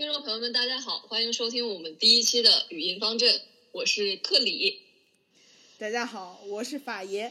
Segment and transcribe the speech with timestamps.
[0.00, 4.80] 听众朋友们，大家好，欢迎收听我们第一期的语音方阵，我是克里。
[5.76, 7.30] 大家好，我是法爷。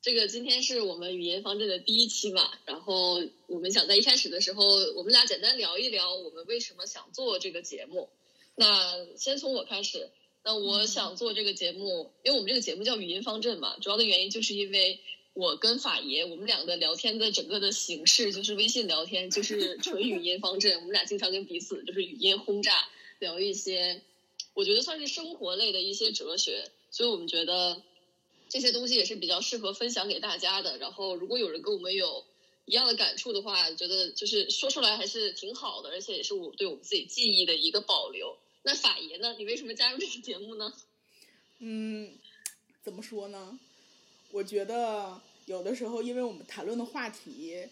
[0.00, 8.08] 这个今天是我们语言方阵的第一期嘛，然后我们想在一开始的时候，我们俩简单聊一聊我们为什么想做这个节目。
[8.54, 10.10] 那先从我开始，
[10.44, 15.00] 那我想做这个节目，因为我们这个节目叫语音方阵嘛，主要的原因就是因为
[15.34, 22.88] 我跟法爷，我们两个聊天的整个的形式就是微信聊天，就是纯语音方阵，我们俩经常跟彼此就是语音轰炸，
[23.18, 24.02] 聊一些
[24.54, 27.82] 我觉得算是生活类的一些哲学，所以我们觉得。
[28.48, 30.76] 这些东西也是比较适合分享给大家的。
[30.76, 32.22] 然后，如果有人跟我们有
[32.64, 38.36] 一样的感触的话，觉得就是说出来还是挺好的，而且也是我对我们自己记忆的一个保留。
[38.62, 39.34] 那法爷呢？
[39.38, 40.72] 你为什么加入这个节目呢？
[41.58, 42.12] 嗯，
[42.82, 43.58] 怎么说呢？
[44.30, 47.66] 我觉得有的时候，因为我们谈论的话题，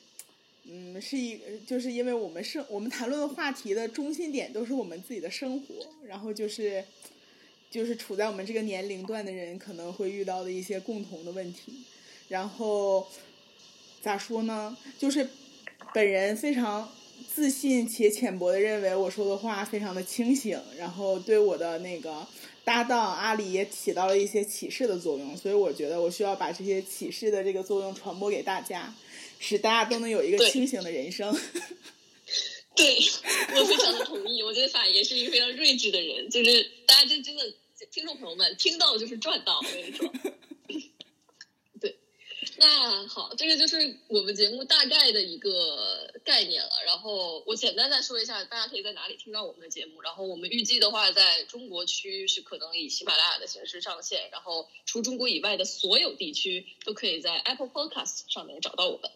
[0.65, 5.75] 嗯，是一，就是因为我们生我们谈论的话题的中心点都是我们自己的生活，
[6.05, 6.85] 然后就是。
[7.71, 11.85] 就是处在我们这个年龄段的人可能会遇到的一些共同的问题，
[12.27, 13.09] 然后
[14.03, 14.77] 咋说呢？
[14.99, 15.29] 就是
[15.93, 16.91] 本人非常
[17.33, 22.27] 自信且浅薄的认为我说的话非常的清醒，然后对我的那个
[22.65, 28.95] 搭档阿里也起到了一些启示的作用，所以我觉得我需要把这些启示的这个作用传播给大家，
[29.39, 31.33] 使大家都能有一个清醒的人生。
[32.75, 32.97] 对，
[33.57, 34.43] 我非常的同意。
[34.43, 37.43] 我觉得法爷是一个非常睿智的人，就是大家就真的。
[37.91, 40.07] 听众朋友们，听到就是赚到，我跟你说。
[42.61, 46.71] 那好，这个就是我们节目大概的一个概念了。
[46.85, 50.03] 然后我简单再说一下，大家可以在哪里听到我们的节目。
[50.03, 59.11] 然后我们预计的话，在中国区是可能以喜马拉雅的形式上线，然后除中国以外的所有地区都可以在 Apple Podcast 上面找到我们。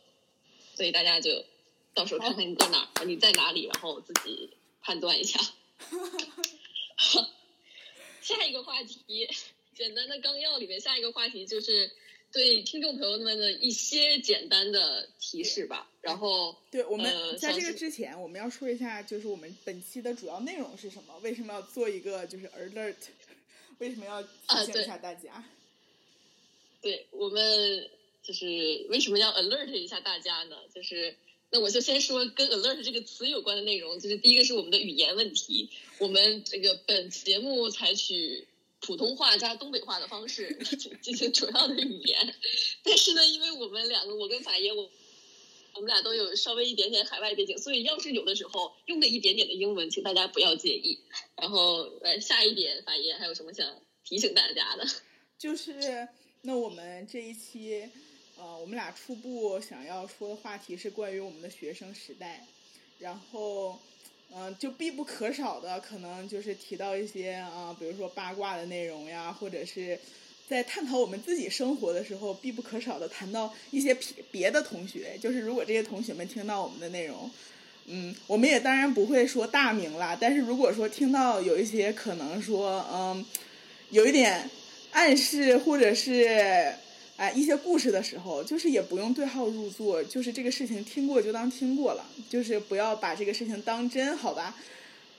[0.74, 1.44] 所以大家就
[1.92, 4.48] 到时候看看你在哪儿，你在哪里，然后自己
[4.80, 5.38] 判断一下。
[8.22, 9.28] 下一个话题，
[9.74, 11.90] 简单的纲要里面，下一个话题就是
[12.34, 15.88] 对听众朋友们的一些简单的提示吧。
[16.02, 21.16] 然后，对我们在这个之前，我们要说一下，就是我们本期的主要内容是什么？
[21.22, 22.96] 为什么要做一个就是 alert？
[23.78, 25.44] 为什么要提醒一下大家？
[26.82, 27.88] 对我们
[28.22, 30.56] 就是为什么要 alert 一下大家呢？
[30.74, 31.14] 就是。
[31.50, 35.70] 那我就先说跟 alert 这个词有关的内容，就是第一个是我们的语言问题。
[35.98, 38.48] 我们这个本节目采取
[38.84, 40.54] 普通话加东北话的方式
[41.02, 42.34] 进行主要的语言，
[42.82, 44.90] 但是呢，因为我们两个，我跟法爷，我
[45.74, 51.00] 我们俩都有稍微一点点海外背景，所以要是有的时候用了一点点的英文，请大家不要介意。
[51.36, 54.86] 然后来下一点，法爷还有什么想提醒大家的？
[55.38, 56.08] 就是
[56.42, 57.88] 那我们这一期。
[58.36, 62.44] 呃，我们俩初步想要说的话题是关于我们的学生时代，
[62.98, 63.80] 然后，
[64.36, 69.96] 嗯，就必不可少的可能就是提到一些啊，比如说八卦的内容呀，或者是
[70.48, 77.30] 在探讨我们自己生活的时候必不可少的谈到一些别别的同学，就是如果这些同学们听到我们的内容，
[77.86, 83.24] 嗯，我们也当然不会说大名啦，但是如果说听到有一些可能说嗯，
[83.90, 84.50] 有一点
[84.90, 86.74] 暗示或者是。
[87.16, 94.56] 哎，一些故事的时候，就是也不用对号入座，就是这个事情听过就当听过了，就是不要把这个事情当真，好吧？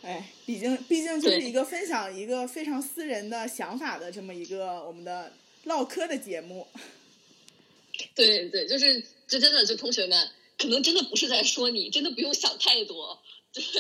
[0.02, 5.32] 哎，毕竟毕竟就是一个分享一个非常私人的想法的这么一个我们的
[5.64, 6.68] 唠嗑的节目。
[8.14, 13.18] 对对，就是这真的就同学们，可能真的不是在说你，真的不用想太多，
[13.54, 13.80] 就是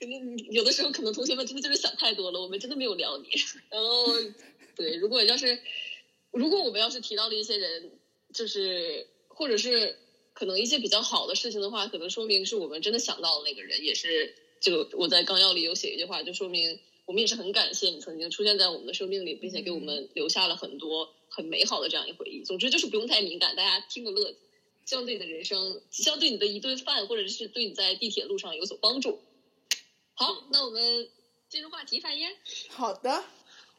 [0.00, 3.28] 可能有的时候可能同学们真的就是想太多了，我们真的没有聊你。
[3.70, 4.06] 然后，
[4.74, 5.60] 对，如果要是。
[6.32, 7.92] 如果我们要是提到了一些人，
[8.32, 9.98] 就是或者是
[10.32, 22.42] 可能一些比较好的事情的话，可能说明是我们真的想到了那个人，也是就我在纲要里有写一句话，就说明我们也是很感谢你曾经出现在我们的生命里，并且给我们留下了很多很美好的这样一回忆。
[22.44, 24.38] 总之就是不用太敏感，大家听个乐子，
[24.86, 29.20] 希望对你的人生，希望对你的一顿饭，或者是对你在地铁路上有所帮助。
[30.14, 31.10] 好，那我们
[31.50, 32.34] 进入话题，发言。
[32.70, 33.22] 好的。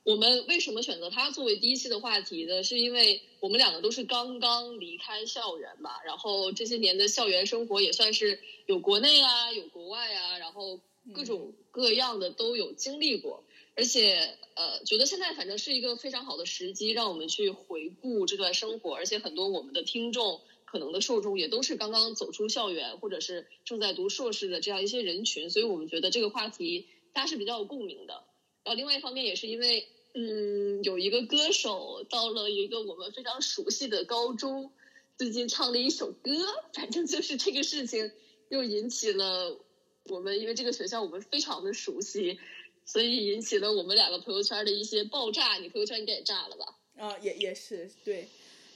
[0.03, 2.61] 我们为什么选择它作为第一期的话题呢？
[2.61, 10.81] 是因为我们两个都是刚刚离开校园吧，然后这些年的校园生活也算是有国内啊，有国外啊，然后
[11.13, 13.45] 各种各样的都有经历过，
[13.75, 28.25] 而且呃，觉得现在反正是一个非常好的时机，让我们去回顾这段生活，而且很多我们的听众可能的受众也都是刚刚走出校园或者是正在读硕士的这样一些人群，所以我们觉得这个话题大家是比较有共鸣的。
[28.65, 34.71] 然后另外一方面也是因为，嗯，有一个歌手到了一个我们非常熟悉的高中，
[35.17, 36.31] 最近唱了一首歌，
[36.73, 38.11] 反正就是这个事情
[38.49, 39.59] 又引起了
[40.03, 42.39] 我们，因为这个学校我们非常的熟悉，
[42.85, 45.55] 所以引起了我们两个朋友圈的一些爆炸。
[45.57, 46.77] 你朋友圈应该也炸了吧？
[46.97, 48.27] 啊，也也是对，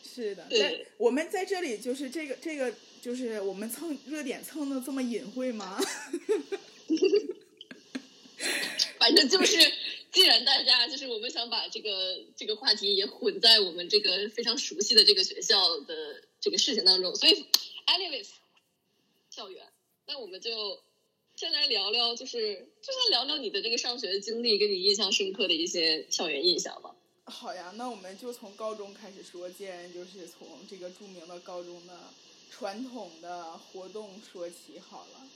[0.04, 0.48] 是的。
[0.50, 5.80] 对，我们在这里就是这个这个就是我们蹭热点蹭的这么隐晦吗？
[8.98, 9.72] 反正就是，
[10.12, 17.46] 既然大家就是我们想把这个这个话题也混在我们这个非常熟悉的这个学校的这个事情当中，所以
[17.86, 18.28] ，anyways，
[19.30, 19.68] 校园，
[20.08, 20.80] 那我们就
[21.36, 26.96] 先来聊聊，就是就先聊聊你的这个上学的经历，跟你印象深刻的一些校园印象吧。
[27.26, 31.94] 好呀，那我们就从高中开始说，既然就是从这个著名的高中的
[32.50, 35.30] 传统的活动说起好了。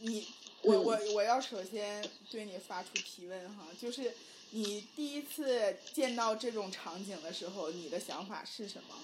[0.00, 0.26] 你，
[0.62, 4.12] 我我我要首先对你发出提问哈，就是
[4.50, 8.94] 你第一次见到这种场景的时候，你的想法是什么？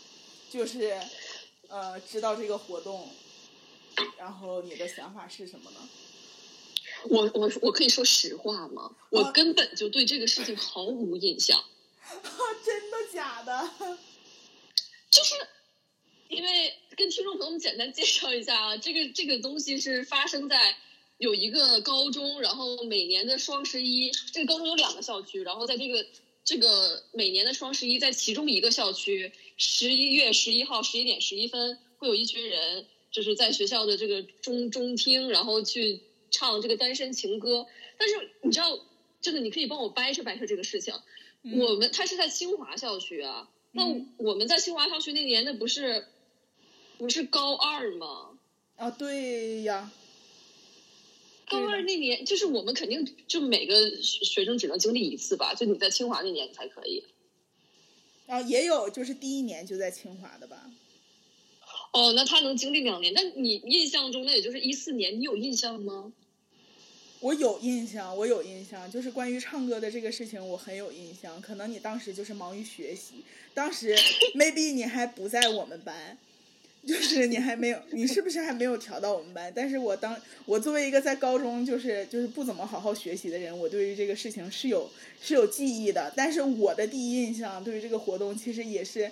[0.50, 1.00] 就是，
[1.68, 3.10] 呃，知道这个活动，
[4.18, 5.88] 然后你的想法是什么呢？
[7.08, 8.94] 我我我可以说实话吗？
[9.10, 11.64] 我根本就对这个事情毫无印象。
[12.64, 13.70] 真的假的？
[15.10, 15.34] 就是，
[16.28, 20.76] 因为跟听众朋友们简单介绍一下啊，这个这个东西是发生在
[21.18, 26.06] 有一个高中，然后每年的双十一，这个高中有两个校区，然后在这个
[26.44, 37.66] 这个每年的双十一，在其中一个校区，十一月十一号十一点十一分，会有一群人就是在学校的这个中中厅，然后去唱这个单身情歌。
[37.96, 38.78] 但是你知道，
[39.22, 40.94] 这个你可以帮我掰扯掰扯这个事情。
[41.42, 43.84] 我们他是在清华校区啊，那
[44.18, 46.06] 我们在清华校区那年，那不是
[46.98, 48.38] 不是高二吗？
[48.76, 49.90] 啊，对呀。
[51.48, 55.54] 高二那年，就是我们肯定就每个学生只能经历一次吧？
[55.54, 57.04] 就你在清华那年才可以。
[58.26, 60.70] 啊，也有就是第一年就在清华的吧？
[61.92, 66.12] 哦，那他能经历两年，那你印象中那也就是一四年，你有印象吗？
[67.20, 71.40] 我有印象，我有印象，就是关于唱歌的这个事情，我很有印象。
[71.40, 73.96] 可能你当时就是忙于学习，当时
[74.34, 76.18] maybe 你还不在我们班，
[76.86, 79.52] 就是你还没有，你是不是还没有调到我们班？
[79.54, 84.88] 但是我当我作为一个在高中就是就是不怎么好好学习的人，我对于这个事情是有
[85.20, 86.12] 是有记忆的。
[86.16, 89.10] 但是我的第一印象对于这个活动其实也是，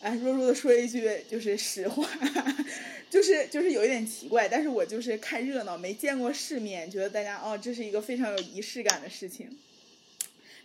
[0.00, 2.08] 哎，弱弱的说一句就是实话。
[3.10, 9.58] 就是就是有一点奇怪，但是我就是看热闹，没见过世面，觉得大家哦，这是一个非常有仪式感的事情。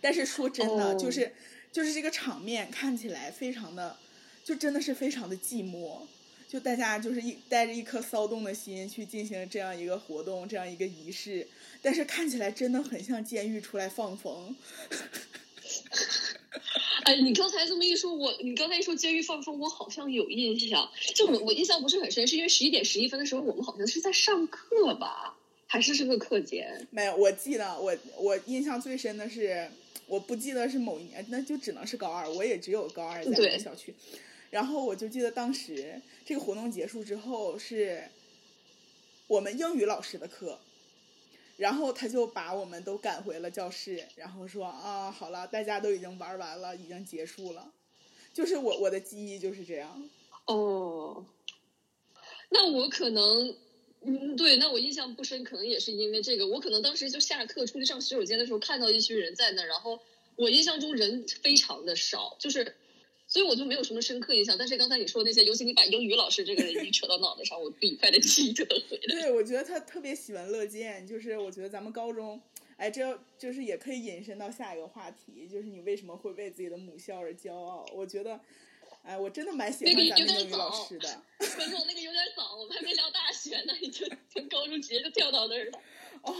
[0.00, 1.32] 但是说真的，就是
[1.72, 3.96] 就是这个场面看起来非常的，
[4.44, 6.06] 就真的是非常的寂寞。
[6.48, 11.46] 就大家就是一带着一颗骚动的心去进行这样一个活动，这样一个仪式，
[11.82, 14.54] 但是看起来真的很像监狱出来放风。
[17.04, 20.90] 哎，你刚才这么一说，我你刚才一说监狱放风，我好像有印象。
[21.14, 26.86] 就我我印象不是很深，是因为十一点十一分的时候，我们好像是在上课吧，还是是个课间？
[26.90, 29.68] 没有，我记得我我印象最深的是，
[30.06, 33.94] 我不记得是某一年，那就只能是高二，我也只有高二在那个小区。
[34.50, 38.08] 然后我就记得当时这个活动结束之后，是
[39.26, 40.58] 我们英语老师的课。
[41.56, 47.72] 然后他就把我们都赶回了教室，然后说啊，好了，大家都已经玩完了，已经结束了。
[48.34, 50.06] 就是我我的记忆就是这样。
[50.44, 51.24] 哦，
[52.50, 53.56] 那我可能，
[54.02, 56.46] 嗯，对，那我印象不深，可能也是因为这个。
[56.46, 59.98] 我可能当时就下课出去上洗手间的时候，看到一群人在那，然后
[60.36, 62.76] 我印象中人非常的少，就是。
[63.36, 69.20] 所以我就没有什么深刻印象，但是刚才你说的那些，尤其你把英语老师这个人一扯到脑袋上，我不愉快的 记忆就能回来。
[69.20, 72.40] 对，我觉得他特别喜闻乐见，就是我觉得咱们高中，
[72.78, 77.84] 哎，这就是也可以引申到下一个话题，就是你为什么会为自己的母校而骄傲？
[77.94, 78.40] 我觉得，
[79.02, 81.22] 哎，我真的蛮喜欢咱们英语老师的。
[81.56, 85.78] 观众，那个有点早，我们还没聊大学呢，你就从高中直接就跳到那儿了。
[86.24, 86.34] 哦，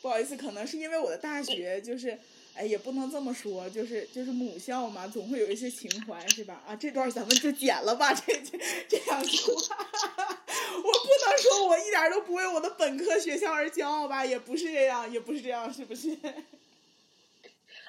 [0.00, 2.16] 不好意思，可能是因为我的大学就是。
[2.54, 6.62] 哎，也不能这么说，就是就是母校嘛，总会有一些情怀，是吧？
[6.66, 16.16] 啊，这段咱们就剪了吧，这这这样说， 我不能说我一点都不为我的本科学校而骄傲吧，也不是这样，也不是这样，是不是？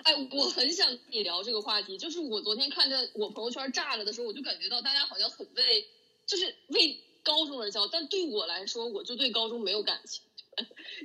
[0.04, 5.86] 哎，我很想跟你聊这个话题，就是我昨天看着我朋友圈炸了的时候，我就感觉到大家好像很为，
[6.26, 10.22] 就是为高中而骄傲，但对我来说，我就对高中没有感情。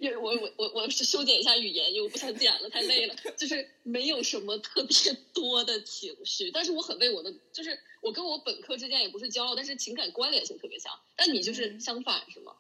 [0.01, 3.15] 因 为我我我我是修剪一下语言，因为我不想剪了，太累了。
[3.37, 4.97] 就是没有什么特别
[5.33, 10.93] 多的情绪，但是我很为我的，就是我跟我本科之间也不是骄傲，但是情感关联性特别强。
[11.17, 12.53] 但你就是相反是吗？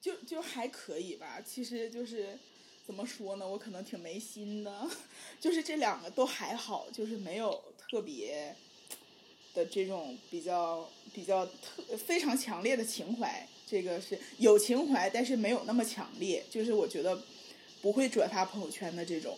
[0.00, 2.38] 就就还可以吧，其实就是，
[2.86, 3.48] 怎么说呢？
[3.48, 4.86] 我可能挺没心的，
[5.40, 8.54] 就是这两个都还好，就是没有特别
[9.54, 13.48] 的这种比较比较特非常强烈的情怀。
[13.66, 17.22] 这个是有情怀，但是没有那么强烈，就是我觉得
[17.80, 19.36] 不会转发朋友圈的这种。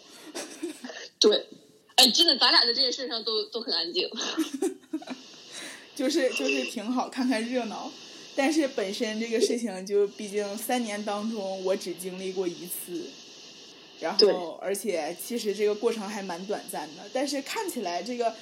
[1.21, 1.47] 对，
[1.95, 4.09] 哎，真的，咱俩在这件事上都都很安静。
[5.95, 7.91] 就是就是挺好，看看热闹。
[8.35, 13.09] 但是本身这个事情，就毕竟三年当中我只经历过一次，
[13.99, 17.09] 然后而且其实这个过程还蛮短暂的。
[17.15, 18.35] 但是看起来这个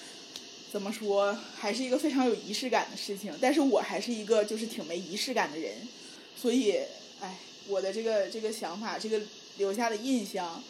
[0.74, 3.32] 怎么说，还是一个非常有仪式感的事情。
[3.40, 5.72] 但是我还是一个就是挺没仪式感的人，
[6.36, 6.72] 所以
[7.20, 7.38] 哎，
[7.68, 9.20] 我的这个这个想法，这个
[9.56, 10.60] 留下的印象，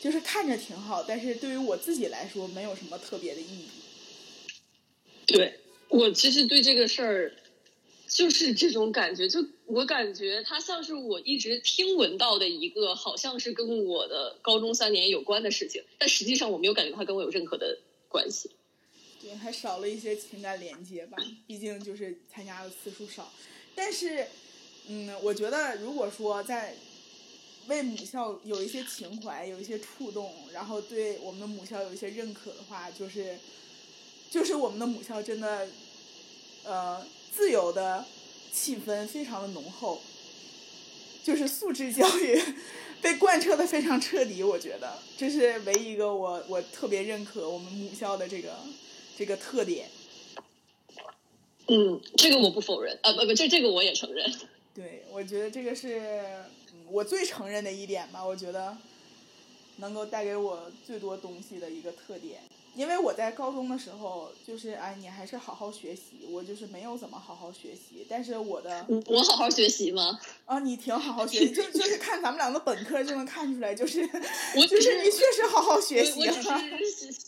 [0.00, 3.66] 就是看着挺好，但是对于我自己来说，没有什么特别的意义。
[5.26, 7.34] 对我其实对这个事儿。
[8.06, 17.76] 就是这种感觉，就我感觉它像是我一直听闻到的一个，好像是跟我的高中三年有关的事情，但实际上我没有感觉它跟我有任何的
[18.08, 18.52] 关系。
[19.24, 21.16] 对，还少了一些情感连接吧，
[21.46, 23.32] 毕竟就是参加的次数少。
[23.74, 24.26] 但是，
[24.88, 26.76] 嗯，我觉得如果说在
[27.68, 33.38] 为母校有一些情怀、有一些触动，然后对我们的母校有一些认可的话，就是，
[34.30, 35.66] 就是我们的母校真的，
[36.64, 37.04] 呃。
[37.36, 38.04] 自由的
[38.52, 40.00] 气氛非常的浓厚，
[41.24, 42.40] 就是素质教育
[43.02, 48.56] 被贯彻的非常彻底，我觉得这是唯一一个我我特别认可我们母校的这个
[49.16, 49.88] 这个特点。
[51.66, 54.30] 嗯，这个我不否认，啊不不，这这个我也承认。
[54.74, 56.22] 对，我觉得这个是
[56.90, 58.76] 我最承认的一点吧，我觉得
[59.76, 62.42] 能够带给我最多东西的一个特点。
[62.76, 68.04] 因为我在高中的时候，就是哎，你还是好好学习，我就是没有怎么好好学习。
[68.10, 70.18] 但是我的，我好好学习吗？
[70.44, 76.32] 啊，你挺好好学习，就就是看咱们两个本科就能看出来，就是我就是你确实好好学习了。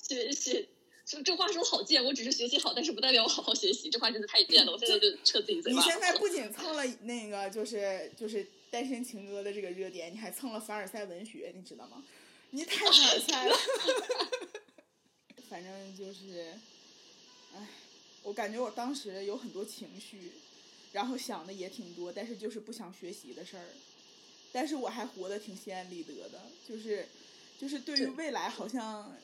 [0.08, 0.68] 学习，
[1.06, 3.88] 这这话说好贱，我只是学习好，但是不代表我好好学习。
[3.88, 5.80] 这话真的太贱了，我现在就撤自己嘴巴。
[5.80, 12.02] 你现在不仅蹭了那个，就是就是单身情歌的这个热点，你还蹭了凡尔赛文学，你知道吗？
[12.50, 13.56] 你太凡尔赛了。
[15.48, 16.54] 反正就是，
[17.54, 17.68] 唉，
[18.24, 20.32] 我感觉我当时有很多情绪，
[20.92, 23.66] 然后想的也挺多，但是就是不想学习的事儿。
[24.50, 27.06] 但是我还活得挺心安理得的，就是，
[27.60, 29.16] 就是对于未来好像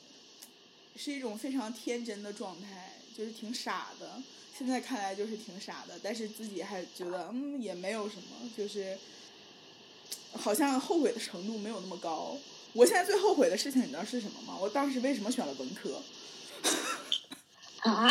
[0.97, 4.23] 是一种非常天真的状态，就是挺傻的。
[4.57, 8.97] 现在看来就是挺傻的，但是自己还觉得嗯也没有什么，就是
[10.33, 12.37] 好像后悔的程度没有那么高。
[12.75, 14.57] 我现在最后悔的事情，你知道是什么吗？
[14.61, 16.03] 我当时为什么选了文科？
[17.91, 18.11] 啊？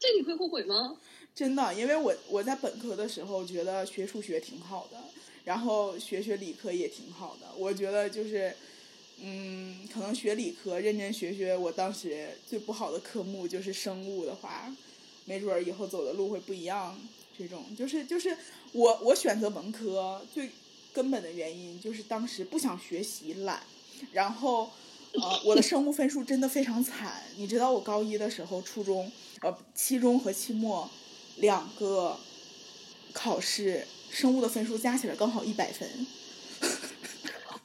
[0.00, 0.96] 这你会后悔吗？
[1.34, 4.98] 真的，因为我我在本科的时候觉得学数学挺好的，
[5.44, 7.46] 然后学学理科也挺好的。
[7.56, 8.56] 我觉得就是，
[9.20, 14.74] 嗯，可能学理科认真学学，我当时最不好的科目就是生物的话，
[15.24, 16.98] 没准儿以后走的路会不一样。
[17.36, 18.36] 这种就是就是
[18.72, 20.50] 我我选择文科最
[20.92, 23.62] 根本的原因就是当时不想学习，懒。
[24.12, 24.70] 然后，
[25.12, 27.24] 呃，我的生物分数真的非常惨。
[27.36, 29.10] 你知道我高一的时候，初中，
[29.40, 30.88] 呃，期中和期末
[31.36, 32.16] 两个
[33.12, 36.06] 考试，生物的分数加起来刚好一百分。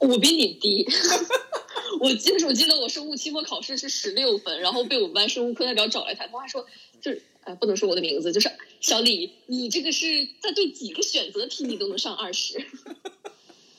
[0.08, 0.88] 我比你低。
[2.00, 6.66] 我记得，我记得我生物期末考试是十六分，然后被我们班生物课代表找来谈话，说，
[7.00, 12.66] 就是，呃，不能说我的名字，就是小李，你这个是在对几个选择题你都能上二十。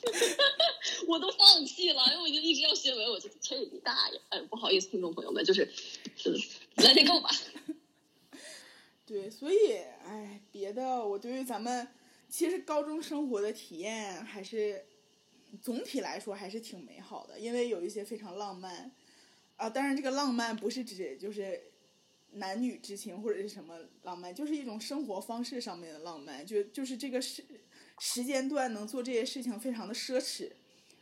[1.07, 4.19] 我都放弃了，因为我就一直要学文，我就去你大爷！
[4.29, 5.69] 哎，不好意思，听众朋友们，就是，
[6.15, 6.35] 是
[6.77, 7.29] 来天够吧。
[9.05, 11.87] 对，所以，哎，别的，我对于咱们
[12.29, 14.83] 其实高中生活的体验还是
[15.65, 18.91] 总体来说还是挺美好的，因为有一些非常浪漫
[19.55, 19.67] 啊。
[19.67, 21.59] 当然，这个浪漫不是指就是
[22.33, 27.43] 男女之情或者是什么浪漫，就是一种生活方式上面的浪漫，就就是这个时。
[27.97, 30.51] 时间段能做这些事情非常的奢侈，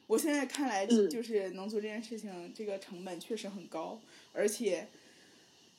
[0.06, 4.00] 我现在看来就是能做这件事情，这个成本确实很高，
[4.32, 4.88] 而且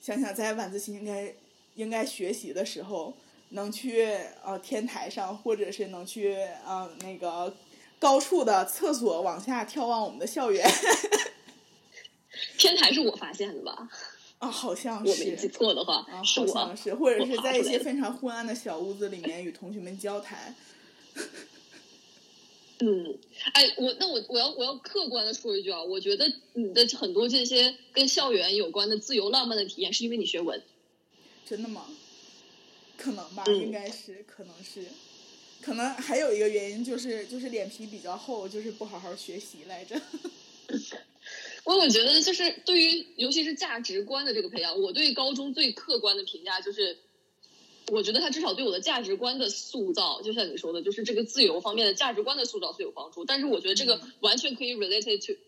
[0.00, 1.32] 想想在晚自习应该
[1.76, 3.16] 应该学习的时候，
[3.50, 4.02] 能去
[4.42, 6.34] 呃天台上，或者是能去
[6.66, 7.56] 呃那个
[7.98, 10.68] 高处的厕所往下眺望我们的校园。
[12.58, 13.88] 天台是我发现的吧？
[14.38, 15.10] 啊，好像是。
[15.10, 16.46] 我没记错的话，是我。
[16.52, 20.54] 好像是，或者是在一些非常昏暗的小屋子里面与同学们交谈。
[22.80, 23.18] 嗯，
[23.52, 30.62] 哎，我那我我要我要客观的说一句啊，我觉得你的很多这些跟校园有关的自由浪漫的体验，是因为你学文。
[31.46, 31.86] 真的吗？
[32.96, 34.84] 可能吧，应该是，可能是，
[35.64, 39.98] 可能还有一个原因就是就是脸皮比较厚，就是不好好学习来着。
[41.64, 46.98] 我我觉得就是对于尤其是价值观的这个培养，我对高中最客观的评价就是，
[47.90, 53.24] 我觉得他至少对我的价值观的塑造，就像你说的，就是这个自由方面的价值观的塑造最有帮助。
[53.24, 55.38] 但是我觉得这个完全可以 related to，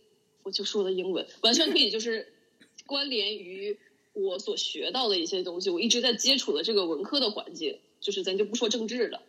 [0.44, 2.32] 我就说的英文，完全可以就是
[2.86, 3.76] 关联于
[4.14, 5.68] 我所学到的一些东西。
[5.68, 9.20] 我一直在接触的这个文科的环境，就是咱就不说政治了，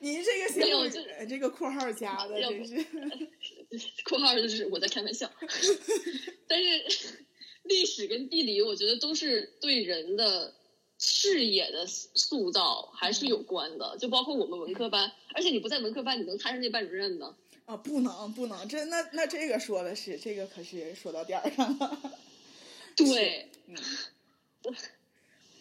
[0.00, 0.88] 您 这个写我
[1.26, 2.84] 这个括号加的，真是
[4.04, 5.30] 括号就是我在开玩笑。
[6.46, 6.84] 但是
[7.62, 10.52] 历史跟地理，我觉得都是对人的
[10.98, 13.96] 视野的塑造还是有关的。
[13.98, 17.36] 就包括我们文科班，而且你不在文科班，你能摊上那班主任吗？
[17.64, 22.18] 啊，不能不能，这那那这个说的是，这个可是说到点儿上了。
[22.94, 23.48] 对，
[24.64, 24.74] 我。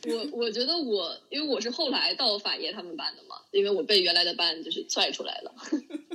[0.05, 5.55] 我我觉得我，因为我是后来到法爷他们班的嘛，因为我被原来的班就是踹出来了。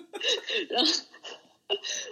[0.68, 0.92] 然后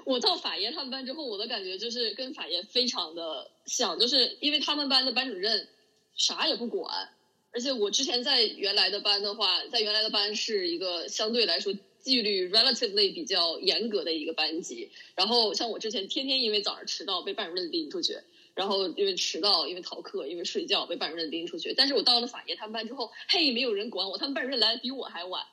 [0.04, 5.68] 我到法爷他们班之后，我的感觉就是跟法爷非常的像，就是因为他们班的班主任
[6.14, 7.10] 啥也不管，
[7.52, 18.18] 而且我之前在原来的班的话，在原来的班是一个相对来说纪律 relatively 比较严格的一个班级，然后像我之前天天因为早上迟到被班主任拎出去。
[18.56, 21.74] 然后因为迟到，因为逃课，因为睡觉被班主任拎出去。
[21.74, 25.44] 但是我到了法爷他们班之后，嘿，没有人管我，他们班主任来的比我还晚。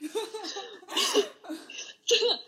[2.06, 2.40] 真的，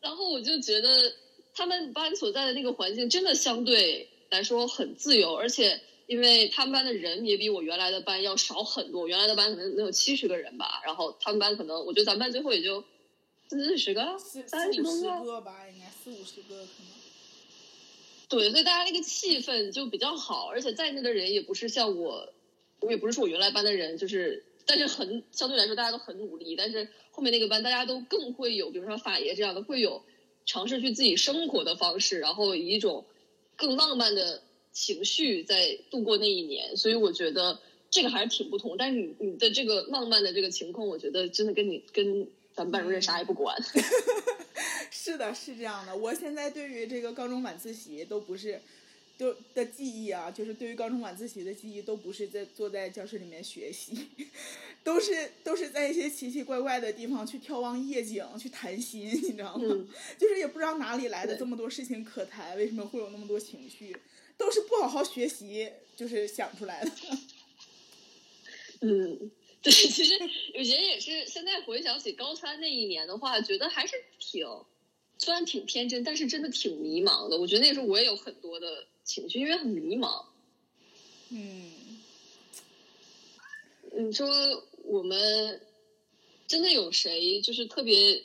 [0.00, 1.12] 然后我就觉得
[1.54, 12.84] 他们班所在的那个环境真的相对来说很自由，而且因为他们班的人也比我原来的班要少很多，原来的班可能能有七十个人吧，然后他们班可能我觉得咱们班最后也就
[13.48, 16.99] 四十个、三十多个吧，应该四五十个可能。
[18.30, 22.32] 对，所以大家那个气氛就比较好，而且在那的人也不是像我，
[22.80, 30.04] 我也不是说我原来班的人，就是，但是很相对来说大家都很努力，但是后面那个班大家都更会有，比如说法爷这样的，会有
[30.46, 33.04] 尝试去自己生活的方式，然后以一种
[33.56, 37.58] 更浪漫的情绪在度过那一年，所以我觉得
[37.90, 38.76] 这个还是挺不同。
[38.78, 42.28] 但是你你的这个浪漫的这个情况，我觉得真的跟你跟
[42.60, 43.56] 咱们班主任啥也不管。
[44.92, 45.96] 是的，是这样的。
[45.96, 48.60] 我现在对于这个高中晚自习都不是，
[49.16, 54.08] 都的记忆啊，就是对于高中晚自习的记忆都不是在坐在教室里面学习，
[54.84, 59.86] 都是都是在一些奇奇怪怪的地方去眺望夜景、去谈心，你知道吗？
[60.20, 63.96] 就是也不知道哪里来的这么多事情可谈，为什么会有那么多情绪，
[64.36, 66.90] 都是不好好学习就是想出来的。
[68.82, 69.30] 嗯。
[69.62, 70.14] 对，其实
[70.54, 74.46] 有些也是现在回想起高三那一年的话，觉得还是挺，
[75.18, 77.36] 虽然挺天真，但是真的挺迷茫的。
[77.36, 80.24] 我觉得那时候我也有很多的情绪，因为很迷茫。
[81.28, 81.70] 嗯，
[83.98, 85.60] 你说我们
[86.48, 88.24] 真的有谁就是特别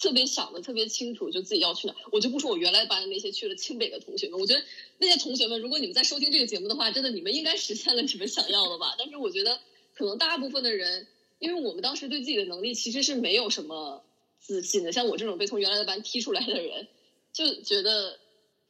[0.00, 1.94] 特别想的特别清楚，就自己要去哪？
[2.10, 4.64] 我就不说我原来班的那些去了清北的同学们，我觉得
[4.98, 8.96] 那些同学们，如果你们在收听这个节目的话，真的你们应该实现了你们想要的吧？
[8.98, 9.60] 但是我觉得。
[10.00, 11.06] 可能大部分的人，
[11.40, 14.02] 因为我们当时对自己的能力其实是没有什么
[14.38, 16.88] 自信的，像我这种被从原来的班踢出来的人，
[17.34, 18.18] 就觉得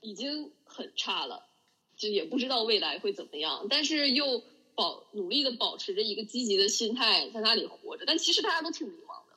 [0.00, 1.44] 已经很差了，
[1.96, 4.42] 就也不知道未来会怎么样，但是又
[4.74, 9.36] 保努力的保持着一个积极的心态在那里活着，但其实大家都挺迷茫的。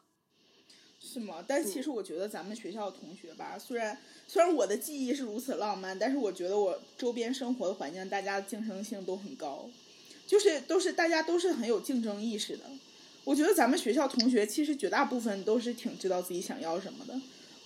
[0.99, 1.45] 是吗？
[1.47, 3.95] 但其实我觉得咱们学校的同学吧，虽然
[4.27, 9.69] 虽然我的记忆是如此浪漫，但是我觉得我周边生活的环境，大家的竞争性都很高。
[10.33, 12.63] 就是都是大家都是很有竞争意识的，
[13.23, 17.13] 我觉得咱们学校同学其实绝大部分都是挺知道自己想要什么的。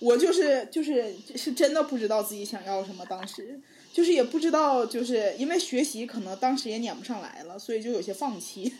[0.00, 3.58] 我就是就是是真的不知道自己想要什么，当时
[3.90, 8.70] 就是也不知道，就是因为学习可能当时也撵不上来了，所以就有些放弃。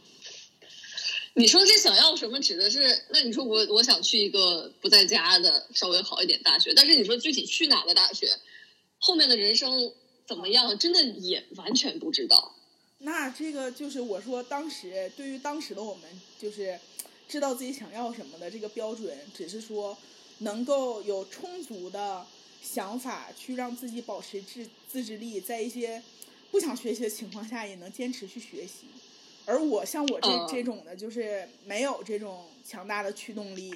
[1.32, 3.04] 你说这想要什么指的是？
[3.08, 8.28] 那你说我我想去一个不在家的稍微好一点大学，但是你说具体去哪个大学，
[8.98, 9.90] 后面的人生
[10.28, 12.54] 怎么样，真的也完全不知道。
[13.02, 16.78] 那这个就是我说，当时对于当时的我们，就是
[17.26, 19.96] 知道自己想要什么的这个标准，只是说
[20.38, 22.26] 能够有充足的
[22.62, 26.02] 想法去让自己保持自自制力，在一些
[26.50, 28.86] 不想学习的情况下也能坚持去学习。
[29.46, 33.72] 而我像我这这种的，就是没有这种强大的驱动力，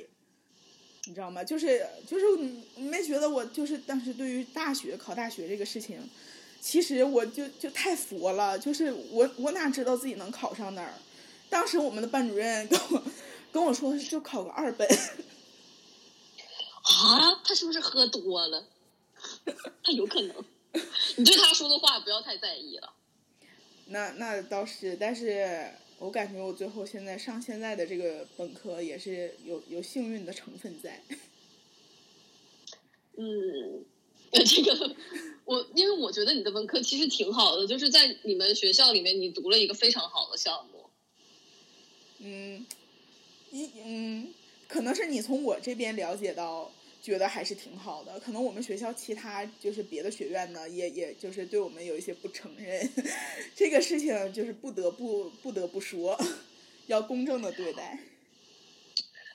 [1.07, 1.43] 你知道吗？
[1.43, 2.27] 就是就是
[2.77, 5.99] 没觉得我就是当时对于大学考大学这个事情。
[6.65, 10.95] 其实我就就太佛了，就是我我哪知道自己能考上哪儿？
[11.51, 13.03] 当时我们的班主任跟我
[13.53, 14.89] 跟我说就考个二本。
[14.89, 14.95] 啊，
[17.45, 18.67] 他是不是喝多了？
[19.83, 20.43] 他有可能。
[21.17, 22.95] 你对他说的话不要太在意了。
[23.89, 31.03] 那那倒是，但是我感觉我最后现在上现在的这个本科也是有有幸运的成分在。
[33.17, 33.85] 嗯，
[34.45, 34.97] 这个
[35.45, 40.91] 我因为我觉得你的文科其实挺好的，就是在你们学校里面你读了一个非常好的项目。
[42.19, 42.67] 嗯，
[43.53, 44.35] 一嗯，
[44.67, 48.19] 可能是你从我这边了解到，觉得还是挺好的。
[48.19, 52.91] 可能我们学校其他就是别的学院呢，也也就是对我们有一些不承认，
[53.55, 56.19] 这个事情就是不得不不得不说，
[56.89, 58.01] 要公正的对待。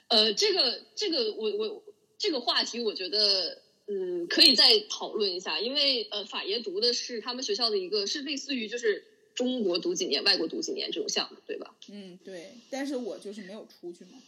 [0.08, 1.84] 呃，这个这个我我
[2.18, 3.62] 这个话题，我觉得。
[3.92, 11.76] 嗯，可以再讨论一下，因为呃，法爷读的是他们学校的一个，是类似于就是中国读几年，外国读几年这种项目，对吧？
[11.90, 12.52] 嗯，对。
[12.70, 14.22] 但是我就是没有出去嘛，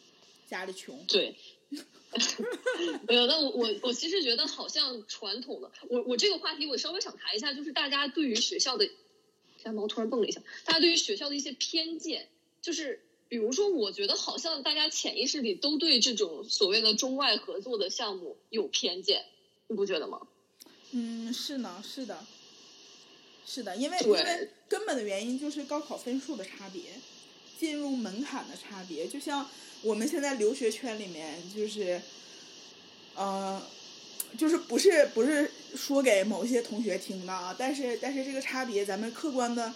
[0.50, 1.06] 家里穷。
[1.08, 1.36] 对。
[3.08, 8.90] 没有，那我我我其实觉得好像传统的，我我这个话题我稍微想谈一下，就是大家对于学校的，
[9.64, 12.28] 家猫突然蹦了一下，大家对于学校的一些偏见，
[12.62, 19.24] 就是比如说，我觉得好像大家潜意识里都对这种所谓的中外合作的项目有偏见。
[19.72, 20.20] 你不觉得吗？
[20.92, 22.26] 嗯，是呢，是的，
[23.46, 26.82] 是的，因为因为根本的原因就是高考分数的差别，
[27.58, 29.08] 进入门槛的差别。
[29.08, 29.50] 就像
[29.82, 32.02] 我们现在留学圈里面，就是，
[33.16, 33.66] 呃，
[34.38, 39.74] 就是不是不是说给某些同学听的啊，但是但是这个差别，咱们客观的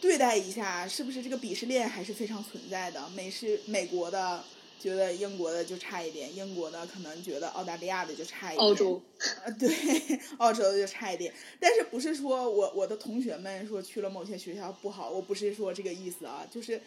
[0.00, 3.08] 对待一下，是不是这个鄙视链还是非常存在的？
[3.10, 4.42] 美是美国的。
[4.82, 9.00] 觉得英国的就差一点，英国的可能觉得澳大利亚的就差一点，澳洲，
[9.44, 9.68] 呃，对，
[10.38, 11.32] 澳洲的就差一点。
[11.60, 16.80] 但是不是说我我的同学们说去了某些学校不好，我不是说这个意思啊，就是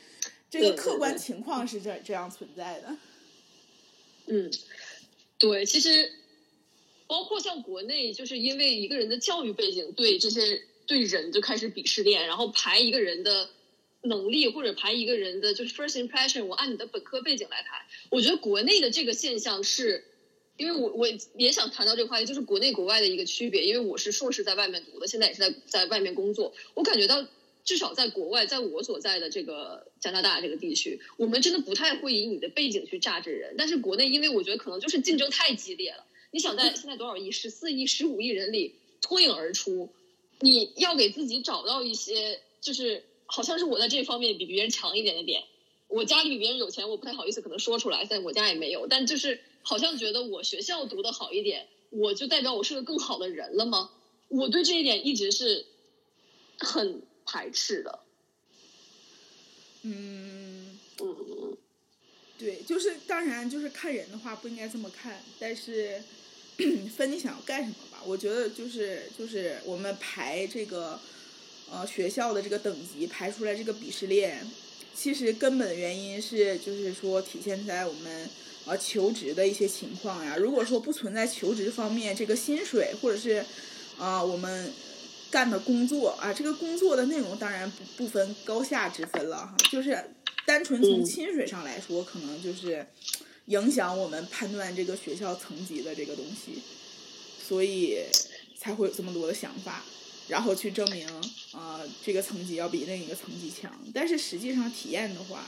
[0.51, 2.97] 这个客观情况是这这样存在的。
[4.27, 4.51] 嗯，
[5.39, 6.11] 对，其实
[7.07, 13.49] 包括像国内，就是因为一个人的教育背景，对这些对人就开始鄙视链，然后排一个人的。
[14.05, 17.85] 能力或者排一个人的就是 first impression，我按你的本科背景来排。
[18.09, 20.03] 我觉得国内的这个现象是，
[20.57, 23.65] 因为我我也想谈到这个话题，就是国内国外的一个区别。
[23.65, 26.53] 因为我是硕士在外面读的，现在也是在在外面工作。
[26.73, 27.25] 我感觉到
[27.63, 33.55] 至少在国外，在我所在的这个加拿大这个地区，我们真的不太会以你的背景去榨制人。
[33.57, 36.05] 但是国内，因为我觉得可能就是竞争太激烈了。
[36.31, 39.89] 你想在现在多少亿、十四亿、十五亿人里脱颖而出，
[40.39, 43.03] 你要给自己找到一些就是。
[43.27, 45.43] 好像是我在这方面比别人强一点的点，
[45.87, 53.89] 我家里比别人有钱，我不太好意思可能说出来，但我家也没有，但就是好像觉得我学校读的好一点，我就代表我是个更好的人了吗？
[54.27, 55.65] 我对这一点一直是
[56.59, 57.99] 很排斥的。
[59.83, 61.57] 嗯嗯，
[62.37, 66.03] 对，就是当然就是看人的话不应该这么看，但是
[66.95, 68.01] 分你想要干什么吧。
[68.05, 70.99] 我觉得就是就是我们排这个。
[71.71, 74.45] 呃，学校的这个等级排出来这个鄙视链，
[74.93, 78.29] 其实根本原因是，就是说体现在我们
[78.65, 80.37] 呃求职的一些情况呀。
[80.37, 83.43] 如果说不存在求职方面这个薪水，或者是
[83.97, 84.71] 啊我们
[85.31, 90.11] 干的工作啊，这个工作的内容当然不不分高下之分了哈，就是
[90.45, 92.85] 单纯从薪水上来说，可能就是
[93.47, 96.61] 影响我们判断这个学校层级的这个东西，
[97.45, 97.97] 所以
[98.57, 99.83] 才会有这么多的想法。
[100.27, 101.07] 然后去证明，
[101.51, 103.71] 啊，这个层级要比另一个层级强。
[103.93, 105.45] 但是实际上体验的话，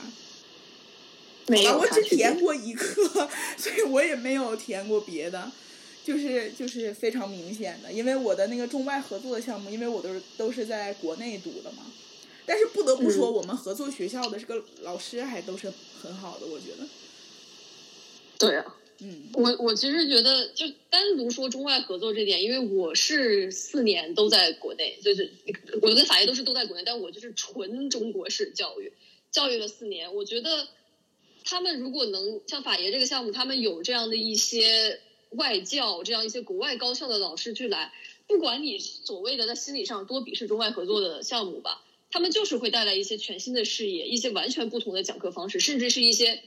[1.46, 1.78] 没有。
[1.78, 2.84] 我只体验过一个，
[3.58, 5.50] 所以我也没有体验过别的。
[6.04, 11.82] 就是就是非常明显的，因为我的那个中外合作的项目，因为我都是都是在国内读的嘛。
[12.46, 15.70] 但是不得不说，我们合作学校的这个老师还都是
[16.02, 16.88] 很好的，我觉得。
[18.38, 18.74] 对啊。
[19.00, 25.30] 嗯，我我其实觉得，就单独说中外合作这点，因为我是四年都在国内，就是
[25.80, 28.92] 我跟法爷都是都在国内，但我就是纯中国式教育，
[29.30, 30.16] 教育了四年。
[30.16, 30.66] 我觉得
[31.44, 34.98] 他们如果能像法爷这个项目，他们有这样的一些
[35.30, 37.92] 外教，这样一些国外高校的老师去来，
[38.26, 46.42] 不管你所谓的在心理上多鄙视中外合作的项目吧，他们就是会带来一些全新的视野，一些完全不同的讲课方式，甚至是一些。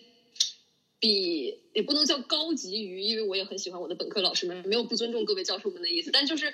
[1.02, 6.54] 比也不能叫高级于，因为我也很喜欢我的本科老师们，没有不尊重各位教授们的意思，但就是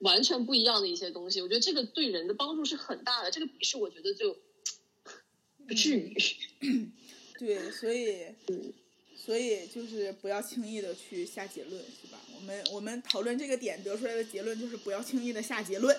[0.00, 1.40] 完全不一样的一些东西。
[1.40, 4.36] 我觉得这个对人的帮助是很大的，这个鄙视我觉得就
[5.66, 6.14] 不至于。
[7.38, 8.26] 对，所以，
[9.16, 12.18] 所以就是不要轻易的去下结论，是吧？
[12.34, 15.96] 我们我们讨论这个点得出来的结论就是不要轻易的下结论。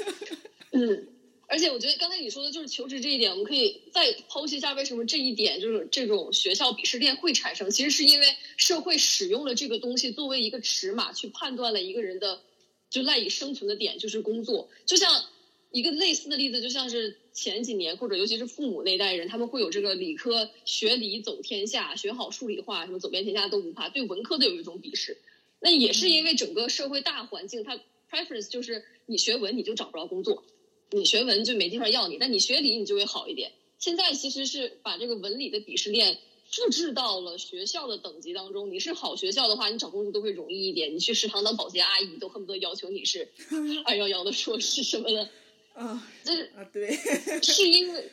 [0.72, 1.06] 嗯。
[1.50, 7.68] 而且我觉得刚才你说的就是求职这一点，我们可以再剖析一下为什么这一点就是这种学校鄙视链会产生。
[7.72, 12.40] 其实是因为社会使用了这个东西作为一个尺码去判断了一个人的
[12.88, 14.70] 就赖以生存的点，就是工作。
[14.86, 15.24] 就像
[15.72, 25.18] 一个类似的例子，就像是前几年或者尤其是父母那代人，他们会有这个理科学理走天下，学好数理化，什么走遍天下都不怕，对文科的有一种鄙视。
[25.58, 27.76] 那也是因为整个社会大环境，它
[28.08, 30.44] preference 就是你学文你就找不着工作，
[30.90, 33.52] 你学文就没地方要你，但你学理你就会好一点。
[33.78, 36.18] 现在其实是把这个文理的鄙视链
[36.50, 38.70] 复制到了学校的等级当中。
[38.70, 40.94] 你是好学校的话，你找工作都会容易一点。
[40.94, 43.28] 你去食堂当保洁阿姨，都恨不得要求你是
[43.86, 45.28] 二幺幺的硕士什么的。
[45.72, 46.90] 啊，这啊对，
[47.40, 48.10] 是因为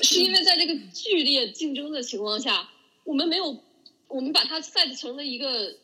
[0.00, 2.70] 是因为在这个剧烈竞争的情况下，
[3.04, 3.58] 我们没有，
[4.06, 5.76] 我们把它 set 成了一个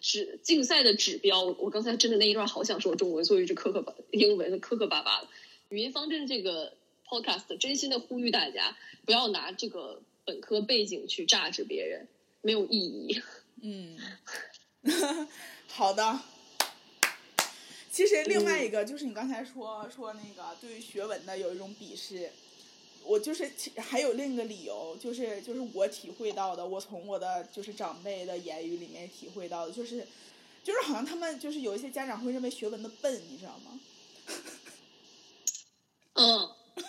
[0.00, 1.42] 指竞赛的指标。
[1.44, 5.28] 我刚才真的那一段好想说中文，所以就磕磕巴英文磕磕巴巴的。
[5.70, 6.72] 语音方阵这个
[7.06, 12.08] podcast 真心的呼吁大家不要拿这个本科背景去榨制别人，
[12.42, 13.22] 没有意义。
[13.62, 13.96] 嗯，
[15.68, 16.20] 好的。
[17.92, 22.30] 其实另外一个就是你刚才说说那个对于学文的有一种鄙视，
[23.04, 30.04] 我就是还有另一个理由，就是就是我体会到的，我从我的就是长辈的言语里面体会到的，就是
[30.64, 33.80] 就是好像他们就是有一些家长会认为学文的笨，你知道吗？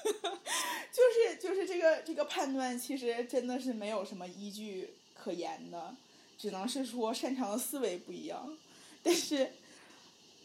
[0.92, 5.96] 就是就是这个这个判断其实真的是没有什么依据可言的，
[6.38, 8.58] 只能是说擅长的思维不一样，
[9.04, 9.52] 但是。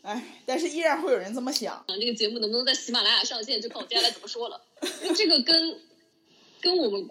[0.02, 1.84] 哎，但是依然会有人这么想。
[1.88, 4.62] 这个节目能不能在喜马拉雅上线，就看我接下来怎么说了。
[5.16, 5.80] 这个跟
[6.60, 7.10] 跟我们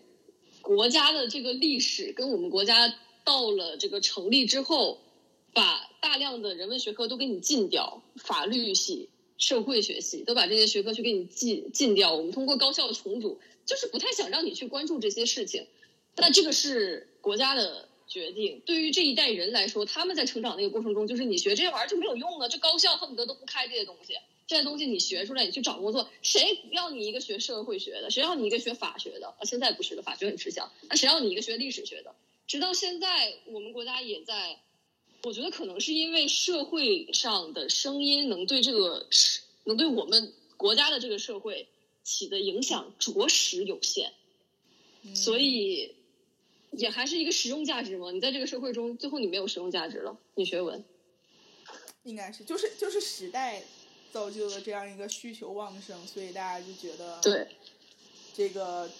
[0.62, 5.02] 国家的这个历史，跟我们国家到了这个成立之后，
[5.54, 12.14] 把大量的人文学科都给你禁掉，法律系、社会学系都把这些学科去给你禁禁掉。
[12.14, 15.66] 我们通过高校重组，就是不太想让你去关注这些事情。
[16.16, 17.90] 但这个是国家的。
[18.08, 22.48] 决定对于这一代人来说，他们在成长那个过程中，就是你学这些玩意儿就没有用了。
[22.48, 24.14] 这高校恨不得都不开这些东西，
[24.46, 28.12] 这些东西你学出来，你去找工作，谁要你一个学社会学的？
[28.12, 29.30] 谁要你一个学法学的？
[29.40, 30.72] 啊，现在不是了，法学很吃香。
[30.88, 32.14] 那谁要你一个学历史学的？
[32.46, 34.60] 直到现在，我们国家也在，
[35.26, 39.08] 我觉得可能是因为社会上的声音能对这个
[39.64, 41.68] 能对我们国家的这个社会
[42.04, 44.12] 起的影响着实有限，
[45.16, 45.96] 所以。
[46.72, 48.12] 也还是一个实用价值嘛？
[48.12, 50.18] 你在这个社会中，最后你没有实用价值了。
[50.34, 50.84] 你学文，
[52.04, 53.64] 应该是就是就是时代
[54.12, 57.48] 造就了这样一个需求旺盛，所以大家就觉得对
[58.34, 58.92] 这个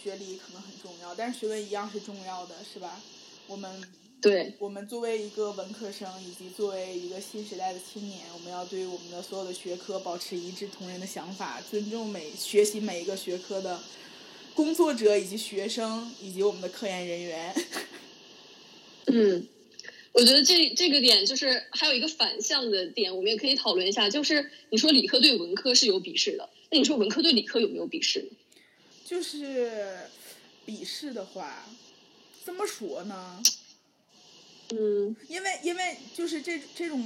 [0.00, 3.02] 学历可能很重要，但是学文一样是重要的，是吧？
[3.48, 3.82] 我们
[4.24, 13.80] 对我们作为一个文科生，以及作为一个新时代的青年，我们要对我们的所有的学科保持一致同仁的想法，尊重每学习每一个学科的。
[14.54, 17.52] 工作者以及学生以及我们的科研人员，
[19.10, 19.48] 嗯，
[20.12, 24.08] 我觉得这这个点就是还有一个反向的点，我们也可以讨论一下。
[24.08, 28.30] 就是你说理科对文科是有鄙视的，那你说文科对理科有没有鄙视？
[29.04, 30.08] 就是
[30.64, 31.66] 鄙视的话，
[32.44, 33.42] 怎么说呢？
[34.76, 37.04] 嗯，因为因为就是这这种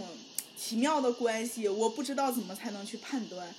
[0.57, 3.55] 奇妙的关系，我不知道怎么才能去判断，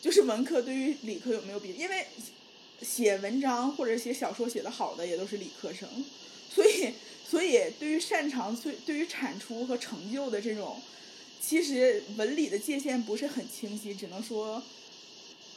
[0.00, 2.06] 就是文科对于理科有没有比，因为。
[2.82, 5.88] 写文章或者写小说写的好的也都是理科生，
[6.52, 6.92] 所以
[7.26, 10.82] 所以对于擅长最对于产出和成就的这种，
[11.40, 14.62] 其实文理的界限不是很清晰，只能说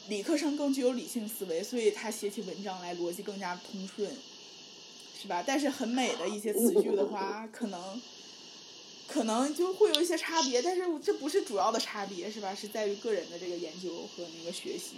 [0.08, 4.10] 理科生更具有理性思维，所以他写起文章来逻辑更加通顺，
[5.20, 5.42] 是吧？
[5.46, 8.00] 但是很美的一些词句的话，可能
[9.06, 12.54] 可能就会有一些差别，但是这不是主要的差别，是吧？
[12.54, 14.96] 是在于个人的这个研究和那个学习。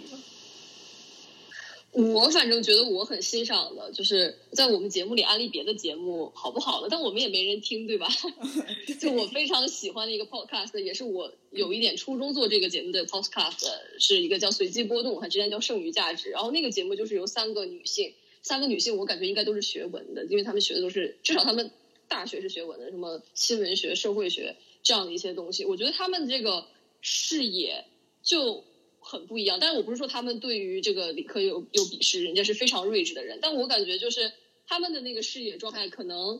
[1.93, 8.07] 我反正觉得我很欣赏的，就是在我们节目里安利别的节目好不好的，但我们也没人听，对吧？
[8.97, 13.67] 就我非常喜欢的一个 podcast，也是我有一点初衷做这个节目的 podcast，
[13.99, 16.29] 是一个叫随机波动，它之前叫剩余价值。
[16.29, 21.71] 然后那个节目就是由三个女性，三个女性我感觉应该都是学文的，因为她们学的都是至少她们
[22.07, 25.65] 大学是学文的，什么新闻学、社会学这样的一些东西。
[25.65, 26.67] 我觉得她们这个
[27.01, 27.85] 视野
[28.21, 28.63] 就。
[29.03, 33.39] 很不一样，但是我不是说他们对于这个理科有有鄙视，人家是非常睿智的人。
[33.41, 34.31] 但我感觉就是
[34.67, 36.39] 他们的那个视野状态，可能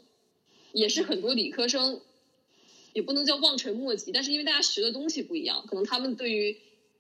[0.72, 2.02] 也是很多理科生
[2.94, 4.12] 也不能叫望尘莫及。
[4.12, 6.56] 但是因为大家学的东西不一样，可能他们对于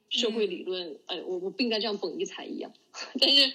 [0.10, 2.74] 社会理论，哎，我我不应该这样捧一踩一样。
[3.22, 3.54] 但是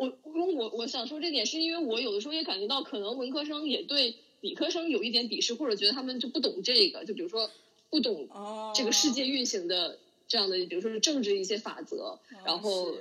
[0.00, 7.50] 我因为我我想说这点，是因为我有的时候也感觉到，可能文科生也对理科生有一点鄙视，或者觉得他们就不懂这个，就比如说
[7.90, 8.28] 不懂
[8.74, 9.98] 这个世界运行的。
[10.30, 12.94] 这样的，比如说是政治一些法则，然后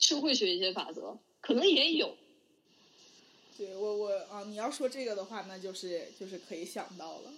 [0.00, 2.16] 社会学一些法则，可能也有。
[3.56, 7.32] 对我我啊，你要说这个的话，那就是就是可以想到了。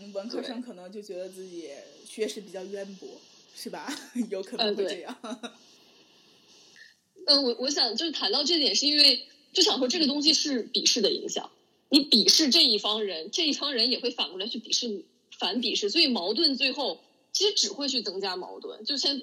[0.00, 1.70] 嗯，文科生可能就觉得自己
[2.04, 3.08] 学识比较渊博，
[3.54, 3.88] 是吧？
[4.30, 5.16] 有可能会这样。
[7.26, 9.20] 嗯，我我想就是谈到这点，是因为
[9.52, 11.50] 就想说这个东西是鄙视的影响。
[11.88, 15.04] 你鄙视这一方人，这一方人也会反过来去鄙视你，
[15.38, 17.00] 反鄙视，所以矛盾最后
[17.32, 18.84] 其实只会去增加矛盾。
[18.84, 19.22] 就先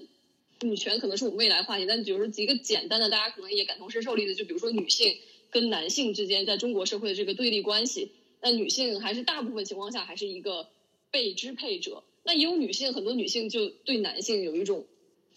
[0.62, 5.18] 女权可能是我们未来话题，但比如说几个简单的，大家可能也感同身受例子，就比如说女性
[5.50, 8.12] 跟男性之间在中国社会的这个对立关系，
[8.42, 10.68] 那女性还是大部分情况下还是一个
[11.12, 14.86] 被支配者，那也有女性，很多女性就对男性有一种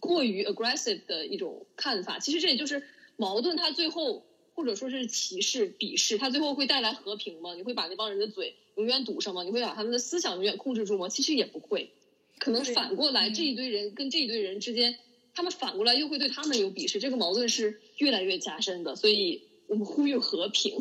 [0.00, 2.18] 过于 aggressive 的一种看法。
[2.18, 2.82] 其实这也就是
[3.16, 4.24] 矛盾，它最后。
[4.56, 7.52] 或者说是歧视、鄙视，它最后会带来和平吗？
[7.52, 9.42] 你会把那帮人的嘴永远堵上吗？
[9.42, 11.10] 你会把他们的思想永远控制住吗？
[11.10, 11.90] 其实也不会，
[12.38, 14.96] 可能反过来，这一堆人跟这一堆人之间，
[15.34, 18.96] 他们反过来又会对他们有鄙视，这个矛盾是越来越加深的。
[18.96, 20.78] 所以我们呼吁和平。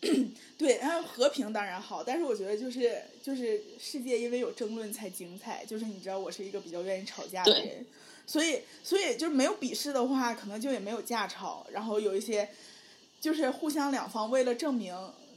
[0.58, 7.86] 对，然后和平当然好，但是我觉得就是就是世界因为有争论才精彩，就是你知道我是一个比较愿意吵架的人，
[8.26, 12.48] 所以所以就是没有鄙视的话，可能就也没有架吵，然后有一些。
[13.20, 14.92] 就是互相两方为了证明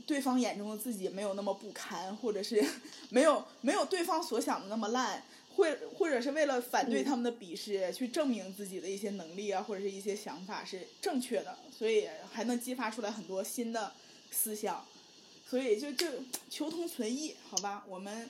[0.07, 2.65] 对方眼中的自己没有那么不堪，或者是
[3.11, 5.23] 没有没有对方所想的那么烂，
[5.55, 13.93] 或或者是为了反对他们的鄙视，去证明自己的一些能力啊，或者是一些想法是正确的，所以还能激发出来很多新的
[14.31, 14.83] 思想，
[15.47, 16.07] 所以就就
[16.49, 17.85] 求同存异，好吧？
[17.87, 18.27] 我们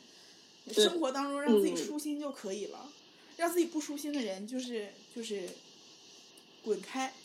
[0.69, 2.89] 生活当中让自己舒心就可以了，
[3.37, 5.49] 让自己不舒心的人就是就是
[6.63, 7.13] 滚开。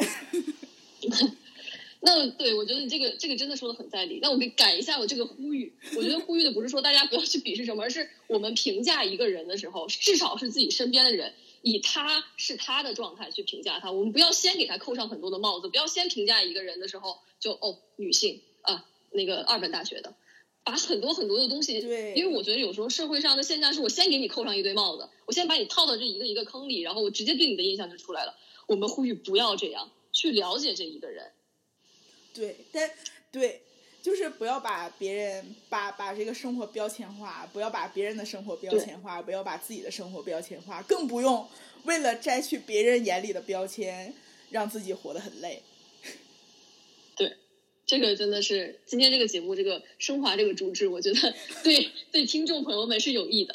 [2.02, 4.20] 那对我觉得你这个这个真的说的很在理。
[4.22, 5.70] 那我给改一下我这个呼吁。
[5.94, 13.92] 我觉得呼吁的不是说大家不要去鄙视什么，而是我们评价一个人的时候，至少是自己身边的人，以他是他的状态去评价他。
[13.92, 20.14] 我们不要先给他扣上很多的帽子，不要先评价一个人的时候就哦女性啊那个二本大学的，
[20.64, 21.80] 把很多很多的东西。
[21.80, 22.14] 对。
[22.14, 28.36] 因为我觉得有时候社会上的现象是我先给你扣上一堆帽子，我先把你套到这一个一个坑里，然后我直接对你的印象就出来了。
[28.66, 31.32] 我们呼吁不要这样，去了解这一个人。
[32.32, 32.88] 对，但
[33.32, 33.62] 对，
[34.00, 41.48] 就是不要把别人把把这个生活标签化，不要把别人的生活标签化，不要把自己的生活标签化，更不用
[41.84, 44.14] 为了摘去别人眼里的标签，
[44.50, 45.60] 让自己活得很累。
[47.90, 53.52] 这个真的是今天这个节目这个升华这个主旨，我觉得对 对听众朋友们是有益的。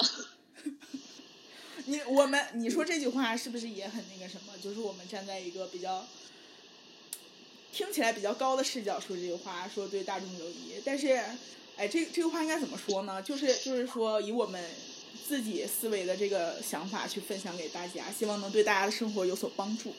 [1.88, 4.52] 你我们你说这句话是不是也很那个什么？
[4.62, 6.06] 就是我们站在一个比较。
[7.72, 11.18] 听起来比较高的视角说这句话，说对大众有益，但是，
[11.78, 13.22] 哎，这这个话应该怎么说呢？
[13.22, 14.62] 就是就是说，以我们
[15.26, 19.94] 自己思维的这个想法去分享给大家，希望能对大家的生活有所帮助。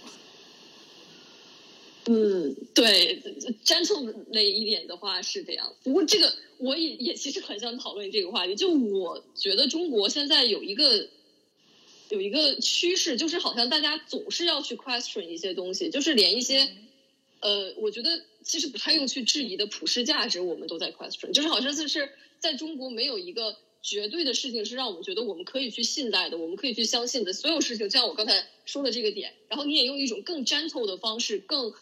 [2.09, 3.23] 嗯，对，
[3.65, 5.75] 真重那一点的话是这样。
[5.83, 8.55] 不过这个我也也其实很想讨论这个话题。
[8.55, 11.09] 就我觉得中国现在有一个
[12.09, 16.69] 有一个趋势，就是好像大家总是要去 question 一些东西，就是连一些。
[17.39, 22.09] 呃，我觉得其实不太用去质疑的普世价值，我们都在 question，就是好像就是
[22.41, 31.75] 在中国没有一个绝对的事情是让我们觉得我们可以去信赖的，我们可以去相信的所有事情，就像我刚才说的这个点，然后你也用一种更 gentle 的方式，更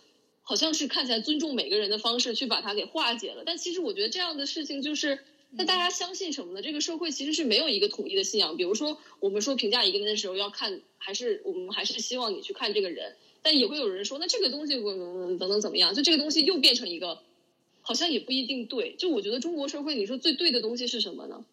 [0.45, 3.43] 好像是看起来尊重每个人的方式去把它给化解了。
[3.45, 5.19] 但其实我觉得这样的事情就是，
[5.51, 6.63] 那大家相信什么呢？
[6.63, 8.57] 这个社会其实是没有一个统一的信仰。
[8.57, 13.17] 比如说，我们说评价一个人的时候，要看还是我们还是希望你去看这个人。
[13.43, 15.95] 但也会有人说，那这个东西等等怎么样？
[15.95, 17.19] 就这个东西又变成一个，
[17.83, 18.95] 好像也不一定对。
[18.97, 21.45] 就我觉得中国社会，你说最对的东西是什么呢？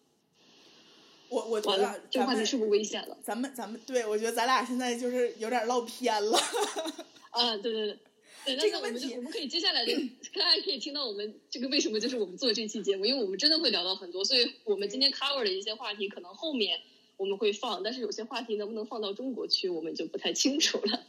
[1.28, 3.16] 我我觉得这个话题是不是危险了？
[3.22, 6.38] 咱们咱们对我觉得咱俩现在就是有点唠偏了。
[7.30, 7.98] 啊，对对对，
[8.44, 9.92] 这个问题我们可以接下来的
[10.34, 16.80] 大家可以听到我们这个为什么就是我们做这期节目，因为我们真的会聊到很多，所以我们今天 cover 的一些话题可能后面
[17.16, 21.06] 我们会放，但是有些话题能不能放到中国去，我们就不太清楚了。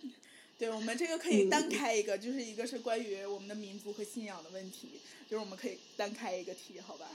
[0.60, 4.90] 对，我们这个可以单开一个，就是一个是关于我们的民族和信仰的问题，
[5.30, 7.08] 就是我们可以单开一个题，好吧？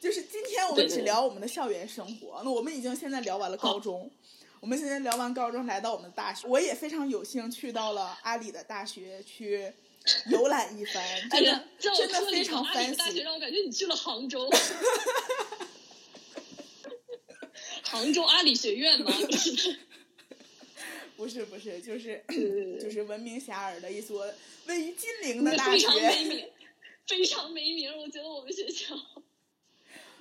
[0.00, 4.10] 就是今天我们只聊我们的校园生活，那我们已经现在聊完了高中，
[4.60, 9.72] 我们现在聊完高中，来到我们的大学，我也非常有幸去到了阿里的大学去
[10.30, 12.96] 游览一番， 真的真的非常 fancy。
[12.96, 14.50] 大学让我感觉你去了杭州，
[17.82, 19.12] 杭州阿里学院吗？
[21.16, 22.22] 不是不是，就是
[22.80, 24.24] 就是闻名遐迩的一所
[24.66, 26.48] 位于金陵的大学，非常没名，
[27.06, 27.98] 非常没名。
[27.98, 28.94] 我觉得我们学校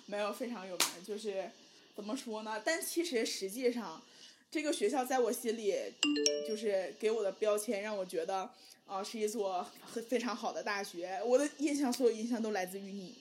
[0.06, 1.50] 没有非常有名，就是
[1.96, 2.62] 怎么说呢？
[2.66, 4.02] 但其实实际上，
[4.50, 5.74] 这个学校在我心里，
[6.48, 8.50] 就是给我的标签让我觉得
[8.86, 9.66] 啊，是一所
[10.08, 11.20] 非常好的大学。
[11.26, 13.14] 我的印象，所有印象都来自于你，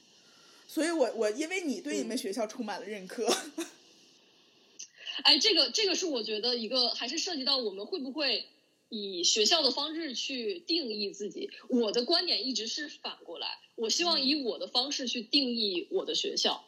[0.68, 3.26] 所以我我因为你对你们学校充满了认可。
[5.24, 8.46] 哎，这个这个是我觉得一个还是涉及到我们会不会
[8.88, 11.50] 以学校的方式去定义自己。
[11.68, 16.64] 我的观点一直是反过来，我希望以我的方式去定义我的学校。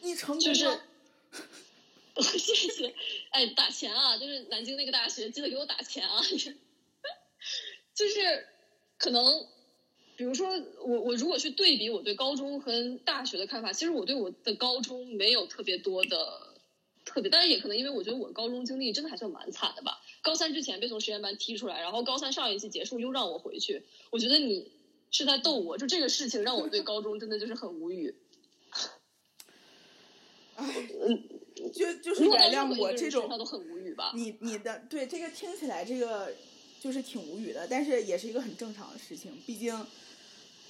[0.00, 0.80] 你成功就是
[2.22, 2.94] 了，谢谢，
[3.30, 4.16] 哎，打钱啊！
[4.18, 6.20] 就是南京那个大学，记得给我打钱啊！
[7.94, 8.46] 就是
[8.98, 9.46] 可能，
[10.16, 10.48] 比如说
[10.80, 16.54] 我我如果去对比我对高中和大学的看法，其实我对我的高中没有特别多的
[17.04, 20.02] 特别，当然也可能因为我觉得我高中经历真的还算蛮惨的吧。
[20.22, 24.72] 高三之前被从实验班踢出来，然后高三上一期结束又让我回去，我觉得你
[25.10, 28.14] 是在逗我，就这个事情让我对高中真的就是很无语。
[30.56, 31.22] 哎，嗯，
[31.72, 34.12] 就就是原谅我这种都很无语吧。
[34.14, 36.34] 你你的对这个听起来这个
[36.78, 39.86] 就是挺无语的，但是也是一个很正常的事情，毕竟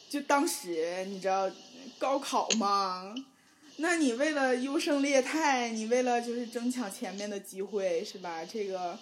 [0.08, 1.50] 就当时你知道
[1.98, 3.12] 高考嘛，
[3.78, 8.44] 那你为了优胜劣汰，你为了就是争抢前面的机会是吧？
[8.44, 8.96] 这个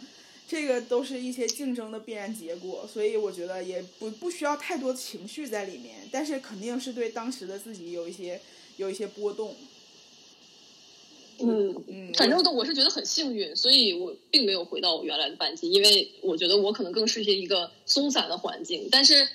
[0.48, 8.40] 这个都是一些竞争的必然结果，所以我觉得也不不需要太多情绪在里面，但是肯定是对当时的自己有一些
[8.78, 9.54] 有一些波动。
[11.40, 18.88] 嗯，嗯，反正都我是觉得很幸运，所以我并没有回到我原来的班级，因为我觉得我可能更适应一个松散的环境。
[18.90, 19.28] 但是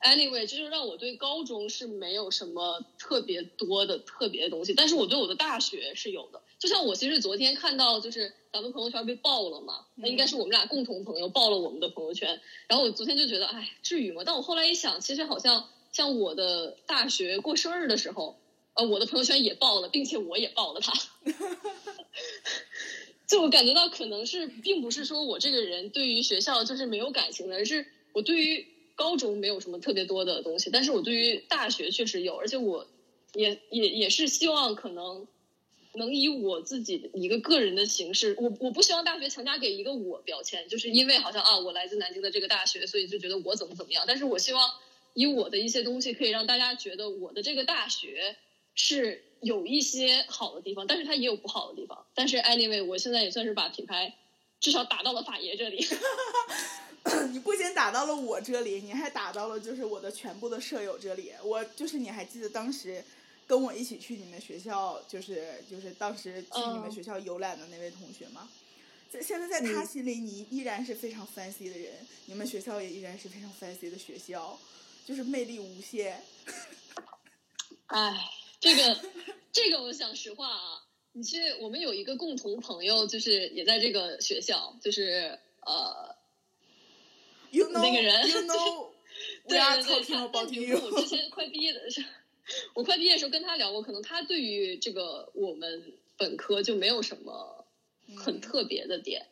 [0.00, 6.40] ，anyway，这就让我对高中是没有什么特别多的特别的东西，但是我对我的大学是有的。
[6.58, 12.40] 就像我其实昨天看到，就是咱们朋友圈被爆了嘛，那应该是我们俩共同朋友爆了我们的朋友圈。
[12.68, 14.22] 然后我昨天就觉得，哎，至于吗？
[14.24, 18.38] 但我后来一想，其实好像像我的大学过生日的时候，
[18.74, 20.92] 呃，我的朋友圈也爆了，并且我也爆了他。
[23.26, 32.86] 就我感觉到，可能是并不是说我这个人对于学校就是没有感情的，而是我对于高中没有什么特别多的东西，但是我对于大学确实有，而且我
[33.32, 35.26] 也也也是希望可能
[35.94, 44.70] 能以我自己一个个人的形式，我我不希望大学强加给一个我标签，就是因为好像啊我来自南京的这个大学，所以就觉得我怎么怎么样，但是我希望
[45.14, 48.36] 以我的一些东西可以让大家觉得我的这个大学
[48.74, 52.04] 是有一些好的地方，但是它也有不好的地方。
[52.14, 54.14] 但是 anyway，我现在也算是把品牌
[54.60, 55.86] 至少打到了法爷这里。
[57.30, 61.32] 你不仅打到了我这里，你还打到了就是我的全部的舍友这里。
[61.42, 63.04] 我就是你还记得当时
[63.46, 68.48] 跟我一起去你们学校，就是就是当时去你们嗯学校游览的那位同学吗？
[69.10, 71.92] 在现在在他嗯心里，你依然是非常 fancy 的人，
[72.24, 74.58] 你们学校也依然是非常 fancy 的学校，
[75.06, 76.24] 就是魅力无限。
[77.88, 78.30] 哎，
[78.64, 78.98] 这个
[79.52, 86.16] 这个，我想实话啊，你去我们有一个共同朋友，就是也在这个学校，就是呃
[87.50, 88.88] ，You know, 那个人 you know,
[89.46, 90.80] 对对对他 you.
[90.90, 92.08] 我之前 快毕业的时候，
[92.72, 97.66] 我快毕业的时候跟他聊过，可能他对于这个我们本科就没有什么
[98.16, 99.26] 很嗯特别的点。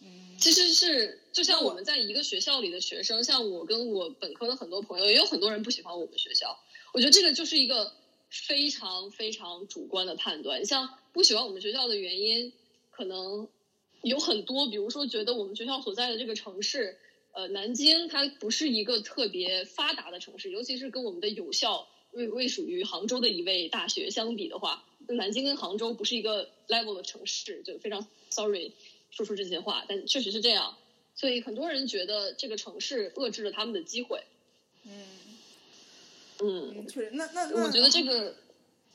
[0.00, 6.58] 嗯其实是就像我我们在一个学校里的学生，像我跟我本科的很多朋友，也有很多人不喜欢我们学校。
[6.98, 7.92] 我觉得这个就是一个
[8.28, 10.66] 非常非常主观的判断。
[10.66, 12.52] 像不喜欢我们学校的原因，
[12.90, 13.46] 可能
[14.02, 16.98] 有很多，比如说觉得我们学校所在的这个城市，
[17.30, 28.72] 呃，南京它不是一个特别发达的城市，尤其是跟我们的有效未未属于杭州的一位大学相比的话，南京跟杭州不是一个 level 的城市，就非常 sorry
[29.12, 30.76] 说出这些话，但确实是这样。
[31.14, 34.24] 所以很多人觉得这个城市遏制了他们的机会。
[34.84, 34.90] 嗯
[36.42, 38.34] 嗯，嗯，确实，那那那我觉得这个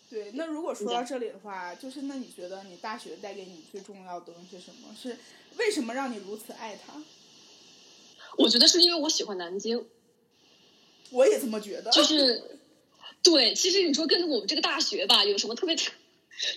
[0.10, 4.96] 对，那如果说到这里的话，就是那你觉得你大学带给你最重要的东西是什么？
[5.02, 5.18] 是
[5.58, 7.02] 为什么让你如此爱它？
[8.38, 9.86] 我觉得是因为我喜欢南京，
[11.12, 11.92] 我也这么觉得。
[11.92, 12.60] 就是
[13.22, 15.92] 对，其实你说跟我们这个大学吧，有什么特别特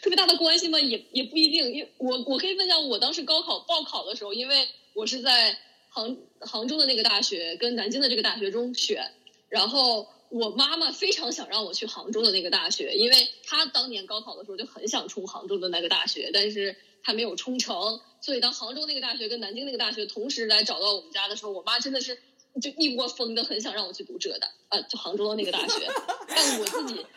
[0.05, 0.79] 别大的关系吗？
[0.79, 1.73] 也也不一定。
[1.73, 5.59] 因为我我可以分享，我当时高考报考的时候，因为我是在
[5.91, 9.13] 杭杭州的那个大学跟南京的这个大学中选，
[9.49, 22.19] 然后我妈妈非常想让我去杭州的那个大学，因为她当年高考的时候就很想冲杭州的那个大学，但是她没有冲成，所以当杭州那个大学跟南京那个大学同时来找到我们家的时候，我妈真的是
[22.61, 25.87] 就一窝蜂的很想让我去读浙大，呃，就杭州的那个大学，
[26.29, 27.07] 但我自己。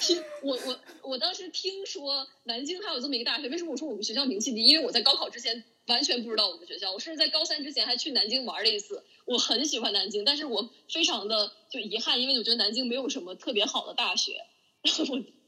[0.00, 4.64] 听我我我当时听说南京还有这么一个大学，为什么我说我们学校名气低？
[4.64, 9.04] 因为我在高考之前完全不知道我们学校，我甚至在高三之前还去南京玩了一次。
[9.26, 14.44] 我很喜欢南京，但是我非常的就遗憾，因为我觉得南京没有什么特别好的大学，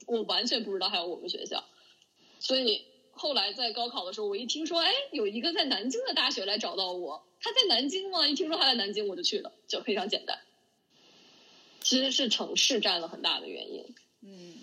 [0.07, 1.65] 我我完全不知道还有我们学校，
[2.41, 8.27] 所以后来在高考的时候，我一听说哎有一个在南京的大学来找到我，他在南京吗？
[8.27, 10.39] 一听说他在南京，我就去了，就非常简单。
[11.81, 13.95] 其实是城市占了很大的原因。
[14.23, 14.56] 嗯，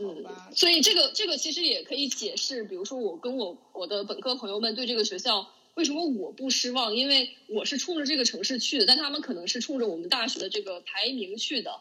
[0.00, 0.24] 嗯，
[0.54, 11.80] 所以这个这个其实也可以解释，比如说我跟我我的本科朋友们对这个学校为什么我不失望，因为我是冲着这个城市去的，但他们可能是冲着我们大学的这个排名去的，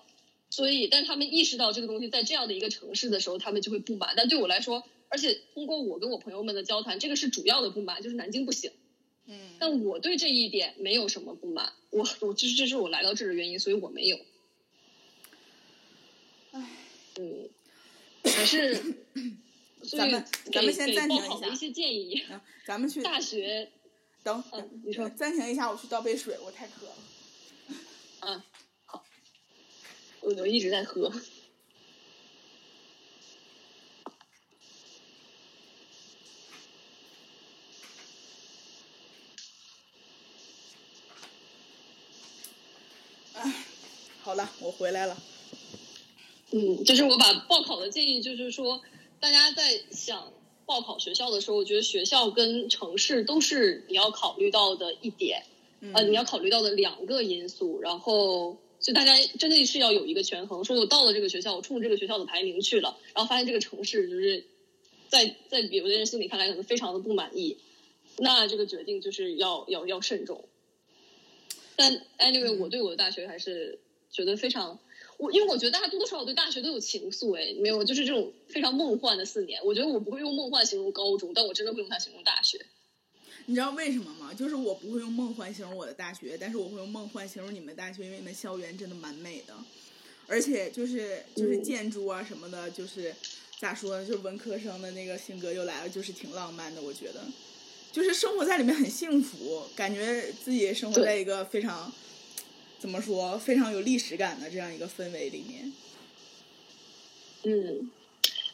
[0.49, 4.14] 所以但他们意识到这个东西在这样的一个城市的时候，他们就会不满。
[4.16, 8.72] 但对我来说，而且通过我跟我朋友们的交谈，这个是主要的不满，就是南京不行。
[9.26, 14.20] 嗯，但我对这一点没有什么不满，我我这是这是我来到这儿的原因，所以我没有。
[16.51, 16.70] 唉，
[17.20, 17.49] 嗯，
[18.24, 18.76] 还是
[19.97, 22.21] 咱们咱们先暂停一下一些建议。
[22.30, 23.71] 啊，咱们去大学，
[24.24, 26.95] 等，嗯，你说，暂停一下，我去倒杯水，我太渴了。
[28.21, 28.41] 嗯，
[28.86, 29.03] 好，
[30.21, 31.11] 我我一直在喝。
[44.21, 45.21] 好了，我回来了。
[46.56, 48.80] 嗯，就是我把报考的建议，就是说，
[49.20, 50.32] 大家在想
[50.68, 55.43] 报考学校的时候，我觉得学校跟城市都是你要考虑到的一点，
[55.82, 57.82] 嗯呃，你要考虑到的两个因素。
[57.82, 64.45] 然后，所以大家真的是要有一个权衡，说我到了这个学校，我冲着这个学校的排名去了，然后发现这个城市就是
[65.10, 67.58] 在在有的人心里看来可能非常的不满意，
[68.18, 70.45] 那这个决定就是要要要慎重。
[71.76, 73.80] 但 anyway，我对我的大学还是
[74.12, 74.80] 觉得非常，
[75.24, 79.57] 我因为我觉得大家多多少少对大学都有情愫，哎，没有，就是这种非常梦幻的四年。
[79.63, 82.59] 我觉得我不会用梦幻形容高中，但我真的会用它形容大学。
[83.45, 84.34] 你知道为什么吗？
[84.34, 89.53] 就是我不会用梦幻形容我的大学，但是我会用梦幻形容你们大学，因为你们校园真的蛮美的，
[90.28, 93.15] 而且就是就是嗯建筑啊什么的，就是
[93.61, 97.24] 咋说呢，就是文科生的那个性格又来了，就是挺浪漫的，我觉得，
[97.93, 101.89] 就是生活在里面很幸福，感觉自己生活在一个非常
[102.84, 105.72] 怎么说非常有历史感的这样一个氛围里面。
[107.44, 107.90] 嗯，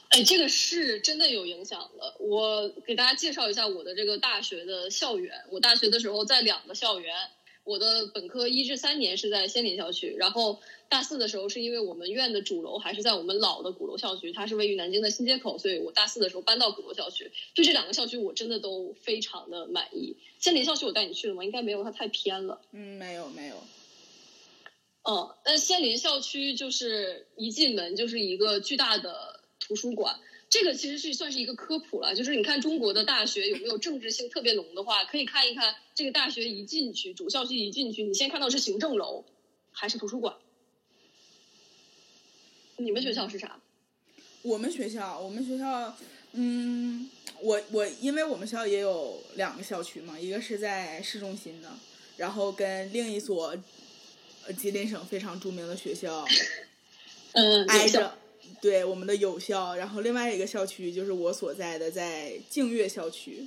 [0.10, 2.14] 哎，这个是真的有影响的。
[2.20, 5.34] 我给大家介绍一下我的这个大学的校园。
[5.50, 7.16] 我大学的时候在两个校园，
[7.64, 10.60] 我的本科一至三年是在仙林校区，然后
[10.90, 17.32] 大四的时候是因为我们院的主楼还是在我们老的鼓楼校区，它是位于南京的新街口，所以我大四的时候搬到鼓楼校区。
[17.56, 20.16] 对这两个校区我真的都非常的满意。
[20.38, 21.44] 仙林校区我带你去了吗？
[21.44, 22.62] 应该没有，它太偏了。
[22.74, 23.56] 嗯，没有没有，
[25.10, 30.20] 嗯，那仙林校区就是一进门就是一个巨大的图书馆，
[30.51, 32.14] 这个其实是算是一个科普了。
[32.14, 39.26] 就是你看中国的大学有没有政治性特别浓的话，可以看一看这个大学一进去，主校区一进去，你先看到是行政楼
[39.72, 40.36] 还是图书馆？
[42.78, 43.60] 你们学校是啥？
[44.43, 45.97] 我们学校，我们学校，
[46.34, 47.10] 嗯，
[47.41, 51.72] 我我因为我们学校也有两个校区嘛，一个是在市中心的，
[52.18, 53.57] 然后跟另一所
[54.54, 56.26] 吉林省非常著名的学校
[57.34, 58.18] 嗯，挨着，
[58.62, 63.45] 对我们的有校，然后另外一个校区就是我所在的，在净月校区，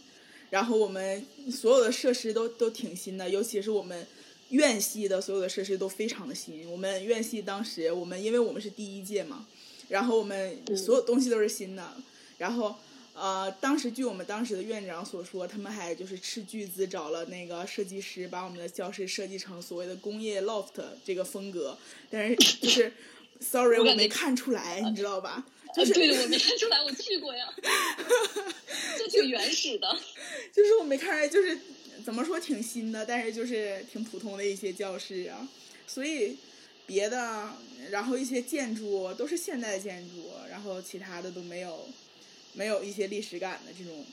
[0.50, 4.06] 然后我们所有的设施都都挺新的，尤其是我们
[4.50, 6.70] 院系的所有的设施都非常的新。
[6.70, 9.46] 我们院系当时我们因为我们是第一届嘛，
[9.88, 11.96] 然后我们所有东西都是新的，
[12.38, 12.76] 然后。
[13.14, 21.76] 呃，当时据我们当时的院长所说，他们还就是斥巨资找了那个设计师，把我们的教室设计成所谓的工业 loft 这个风格，
[22.10, 22.92] 但是就是
[23.40, 25.44] ，sorry，我我没看出来，你知道吧？
[25.76, 27.46] 就是对的，我没看出来，我去过呀，
[28.98, 29.98] 就挺原始的。
[30.52, 31.58] 就是我没看出来，就是
[32.04, 35.48] 怎么说挺新的，但是就是挺普通的一些教室啊，
[35.86, 36.36] 所以
[36.86, 37.52] 别的，
[37.90, 41.88] 然后一些建筑都是现代建筑，然后其他的都没有，
[42.54, 44.04] 没有一些历史感的这种，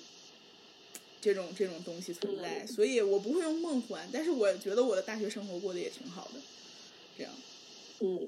[1.22, 6.40] 这种这种东西存在，嗯所以我不会用梦幻，但是我觉得我的大学生活过得也挺好的，
[7.18, 7.34] 这样，
[8.00, 8.28] 嗯，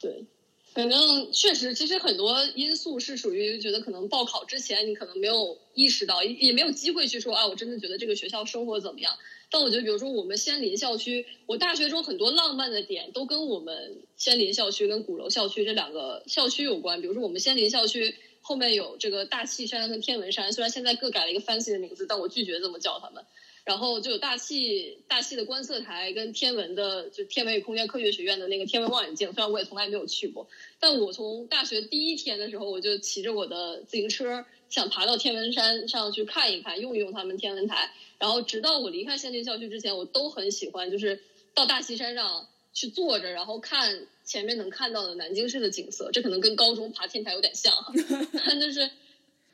[0.00, 0.24] 对，
[0.72, 9.16] 反正确实，其实很多因素是属于觉得可能报考之前你可能没有意识到，也也没有机会去说啊，我真的觉得这个学校生活怎么样。
[9.48, 17.00] 但我觉得，比如说我们仙林校区，我大学中很多浪漫的点都跟我们仙林校区跟鼓楼校区这两个校区有关。
[17.00, 18.16] 比如说我们仙林校区
[18.46, 23.24] 后面有这个大气山跟天文山，虽然现在各改了一个 fancy 的名字，但我拒绝这么叫他们。
[23.64, 30.46] 然后就有大气大气的观测台跟天文的，就天文与空间科学学院的那个天文望远镜，虽然我也从来没有去过，
[30.78, 37.90] 但我从大学第一天的时候，我就骑着我的自行车想爬到天文山上去看一看，用一用他们天文台。
[38.20, 41.18] 然后直到我离开仙林校区之前，我都很喜欢，就是
[41.52, 46.10] 到大西山上去坐着，然后看前面能看到的南京市的景色。
[46.12, 47.94] 这可能跟高中爬天台有点像哈，
[48.60, 48.90] 就是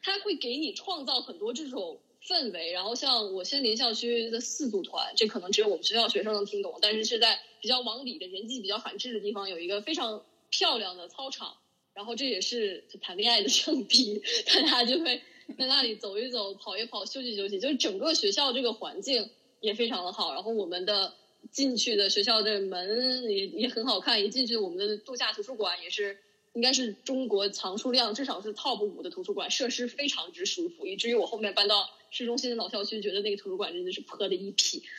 [0.02, 2.72] 它会给你创造很多这种氛围。
[2.72, 11.58] 然后像我仙林校区的四组团，这可能只有我们学校学生能听懂，但是是在比较往里的人迹比较罕至的地方，有一个非常漂亮的操场。
[11.94, 15.18] 然后这也是谈恋爱的圣地，大家就会
[15.58, 17.60] 在那里走一走、跑一跑、休息休息。
[17.60, 19.28] 就是整个学校这个环境
[19.60, 21.12] 也非常的好，然后我们的
[21.50, 26.18] 进去的学校的门也也很好看，一进去我们的度假图书馆也是
[26.54, 34.82] 应该是中国藏书量至少是 top 五的图书馆，设施非常之舒服，以至于我后面搬到市中心的老校区，觉得那个图书馆真的是破的一批。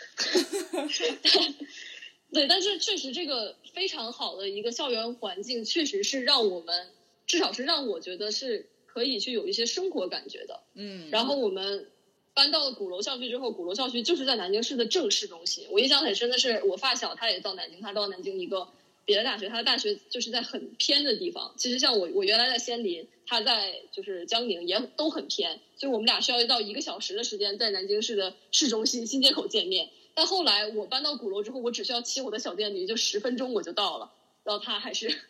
[2.33, 6.87] 对，但是确实这个非常好的一个校园环境，确实是让我们，
[7.27, 10.63] 至少是让我觉得是可以去有一些生活感觉的。
[10.73, 11.87] 嗯，然后我们
[12.33, 15.67] 搬到了鼓楼校区之后，鼓楼校区就是在南京市的正市中心。
[15.71, 18.67] 我印象很深的是，我发小他也到南京，他到南京一个
[19.05, 21.53] 别的大学，他的大学就是在很偏的地方。
[21.57, 29.89] 其实像我，我原来在仙林，他在就是江宁，也都很偏，所以我们俩需要到一个小时的时间在南京市的市中心新街口见面。
[30.15, 34.11] 但后来我搬到鼓楼之后，我只需要骑我的小电驴，就十分钟我就到了。
[34.43, 35.21] 然后他还是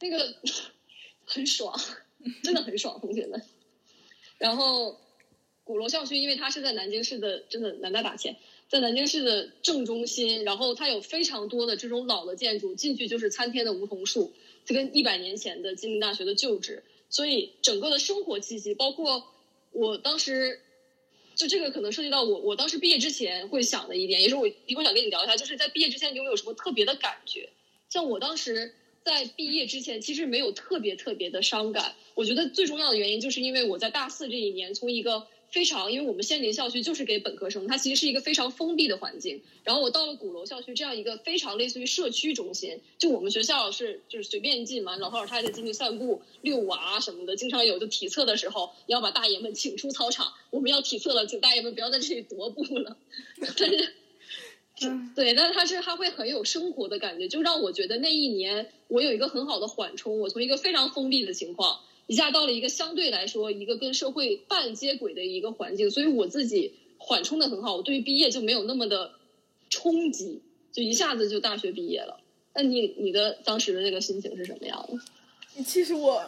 [0.00, 0.34] 那个
[1.26, 1.78] 很爽，
[2.42, 3.42] 真的很爽，同学们。
[4.38, 4.98] 然后
[5.70, 8.34] 鼓楼校区，因为它是在南京市的，真的南大打钱，
[8.68, 10.42] 在南京市的正中心。
[10.42, 14.32] 然后它有非常多的这种老的建筑，进去就是参天的梧桐树，
[14.64, 16.82] 就跟一百年前的金陵大学的旧址。
[17.08, 19.24] 所以整个的生活气息，包括
[19.70, 20.58] 我当时。
[21.36, 27.48] 就这个可能涉及到我，我当时毕业之前会想的一点，也是我一会儿想跟你聊一下，就是在毕业之前你有没有什么特别的感觉？
[27.88, 31.94] 像我当时在毕业之前，其实没有特别特别的伤感。
[32.14, 35.28] 我觉得最重要的原因，就是因为我在大四这一年，从一个。
[35.50, 39.42] 非常，因为我们仙林校区就是给本科生，它其实是一个非常封闭的环境。
[39.64, 52.96] 然后我到了鼓楼校区这样一个非常类似于社区中心，就我们学校是就是随便进嘛，老头老太太进去散步、遛娃什么的，经常有就体测的时候，要把大爷们请出操场，我们要体测了，请大爷们不要在这里踱步了。
[53.58, 53.90] 但是，
[55.16, 61.80] 对，但是它是它会很有生活的感觉，就让我觉得那一年我有一个很好的缓冲，我从一个非常封闭的情况。
[62.10, 69.12] 一下到了一个相对来说一个跟社会半接轨的一个环境，所以我自己缓冲的很好，我对于毕业就没有那么的
[69.68, 70.42] 冲击，
[70.72, 72.18] 就一下子就大学毕业了。
[72.52, 74.84] 那你你的当时的那个心情是什么样
[75.54, 75.62] 的？
[75.62, 76.20] 其实我，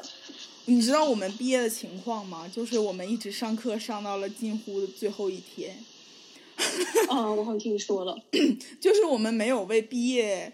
[0.67, 2.47] 你知道我们毕业的情况吗？
[2.47, 5.85] 就是我们一直上课上到了近乎最后一天。
[7.09, 8.17] 啊，我好像听你说了，
[8.81, 10.53] 就是我们没有为毕业。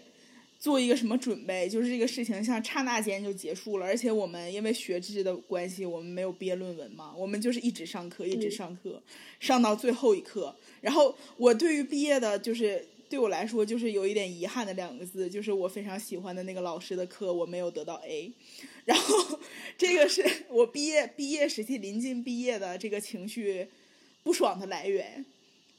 [0.59, 1.67] 做一个什么准备？
[1.71, 9.01] 就是这个事情像刹那间就结束了，而且我们因为学制的关系，我们没有毕业论文嘛，我们就是一直上课，一直上课，
[9.39, 10.53] 上到最后一刻。
[10.81, 18.33] 然后我对于毕业的，就是对我来说就是有一点遗憾的两个字，就是我非常喜欢的那个老师的课我没有得到 A。
[18.83, 19.39] 然后
[19.77, 23.67] 这个是 我毕业毕业时期临近毕业的这个情绪
[24.23, 25.25] 不爽的来源。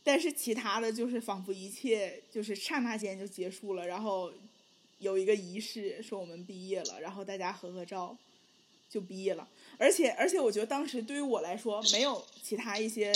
[0.02, 4.32] 但是其他的就是仿佛一切就是刹那间就结束了，然后。
[5.00, 8.16] 有一个仪式，说我们毕业了，然后大家合合照，
[8.88, 9.48] 就毕业了。
[9.78, 13.10] 而且，而且，我觉得当时对于我来说，没有其他一些，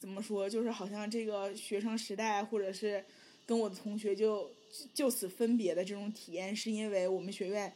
[0.00, 3.04] 怎么说，就是好像这个学生时代，或者是
[3.46, 4.50] 跟我的同学就
[4.92, 7.72] 就此分别的这种体验，是因为我们学院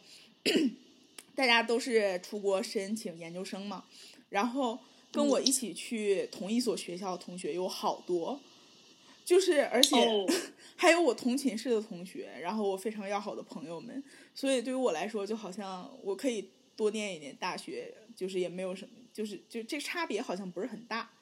[1.36, 3.84] 大家都是出国申请研究生嘛，
[4.28, 4.78] 然后
[5.12, 8.40] 跟我一起去同一所学校的同学有好多。
[9.30, 9.96] 就是，而且
[10.74, 14.02] 还有我同寝室的同学，然后我非常要好的朋友们，
[14.34, 21.12] 所以对于我来说，就好像我可以多念一点大学，就是也没有什么，就是就这差别好像不是很大。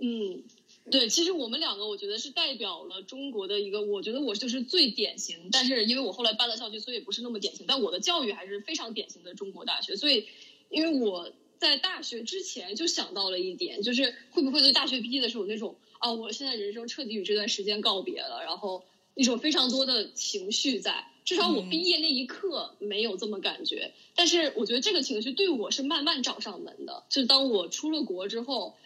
[0.00, 0.42] 嗯，
[0.90, 10.26] 对，其实我们两个我觉得是代表了中国的一个，我觉得我就是最典型，但是因为我后来搬了校区，所以不是那么典型，但我的教育还是非常典型的中国大学，所以
[10.68, 15.76] 因为我在大学之前就想到了一点，就是会不会对大学毕业的时候那种。
[15.98, 18.84] 啊，我现在人生彻底与这段时间告别了，然后
[19.14, 21.06] 一种非常多的情绪在。
[21.24, 27.04] 至少我毕业那一刻没有这么感觉，但是我觉得这个情绪对我是慢慢找上门的。
[27.08, 28.76] 就当我出了国之后，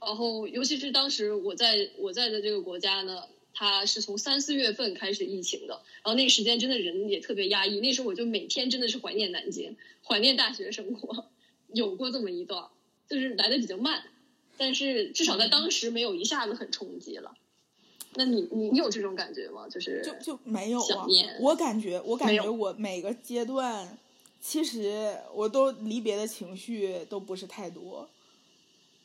[0.00, 7.78] 然后尤其是当时我在我在的这个国家呢，它是从三四月份开始疫情的，然后那个时间真的人也特别压抑。
[7.80, 11.26] 那时候我就每天真的是怀念南京，怀念大学生活，
[11.74, 12.68] 有过这么一段，
[13.06, 14.02] 就是来的比较慢。
[14.62, 17.34] 但是至少在当时没有一下子很冲击了，
[18.14, 19.66] 那你你你有这种感觉吗？
[19.68, 21.04] 就是就就没有啊。
[21.40, 23.98] 我感觉我感觉我每个阶段，
[24.40, 28.08] 其实我都离别的情绪都不是太多，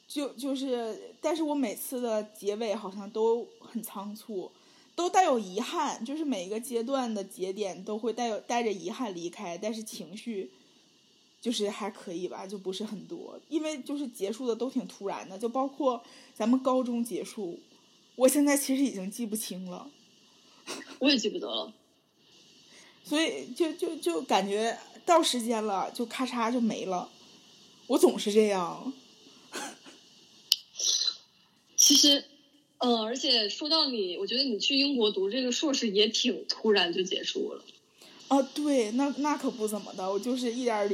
[0.08, 4.52] 就就是，但是我每次的结尾好像都很仓促，
[4.96, 10.52] 都带有遗憾，就是每一个阶段的节点都会带有带着遗憾离开，但是情绪。
[11.40, 17.60] 就是还可以吧，就不是很多，因为就是结束的都挺突然的，就包括咱们高中结束，
[18.16, 19.90] 我现在其实已经记不清了，
[21.00, 21.74] 我也记不得了，
[23.04, 27.10] 所以就就就感觉到时间了，就咔嚓就没了。
[27.88, 28.92] 我总是这样。
[31.78, 32.26] 其实，
[32.80, 37.64] 呃，而且说到你，我觉得你去英国读这个硕士也挺突然就结束了。
[38.28, 40.90] 啊，对，那那可不怎么的，我就是一点儿，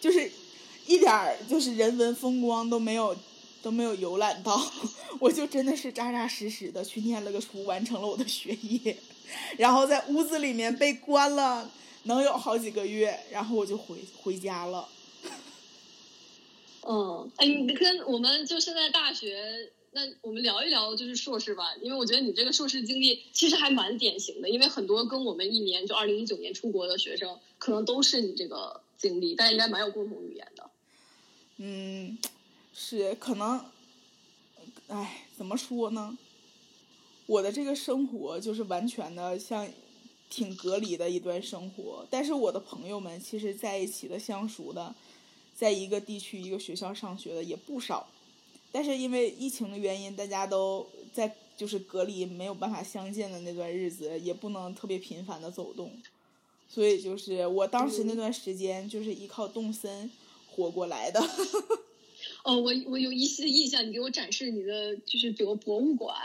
[0.00, 0.30] 就是
[0.86, 3.14] 一点儿就是人文风光都没有
[3.62, 4.58] 都没有游览到，
[5.20, 8.96] 我就真的是扎扎实实的去念了个书，完成了我的学业，
[9.58, 11.70] 然后在屋子里面被关了
[12.04, 14.88] 能有好几个月，然后我就回回家了。
[16.88, 19.70] 嗯，哎，你跟我们就现在大学。
[19.92, 30.70] 那我们聊一聊就是硕士吧，因为我觉得你这个硕士经历其实还蛮典型的，因为很多跟我们一年就二零一九年出国的学生，可能都是你这个经历，但应该蛮有共同语言的。
[31.56, 32.16] 嗯，
[32.72, 33.64] 是可能，
[34.86, 36.16] 哎，怎么说呢？
[37.26, 39.68] 我的这个生活就是完全的像
[40.28, 44.94] 挺隔离的一段生活，但是我的朋友们其实在一起的、相熟的，
[45.56, 48.08] 在一个地区一个学校上学的也不少。
[48.72, 55.92] 但是因为疫情的原因，大家都在就是隔离，没有办法相见的那段日子，也不能特别频繁的走动，
[56.68, 60.10] 所以就是我当时那段时间就是依靠动森
[60.50, 61.20] 活过来的。
[62.44, 66.16] 哦，我我有一些印象，你给我展示你的就是比如博物馆。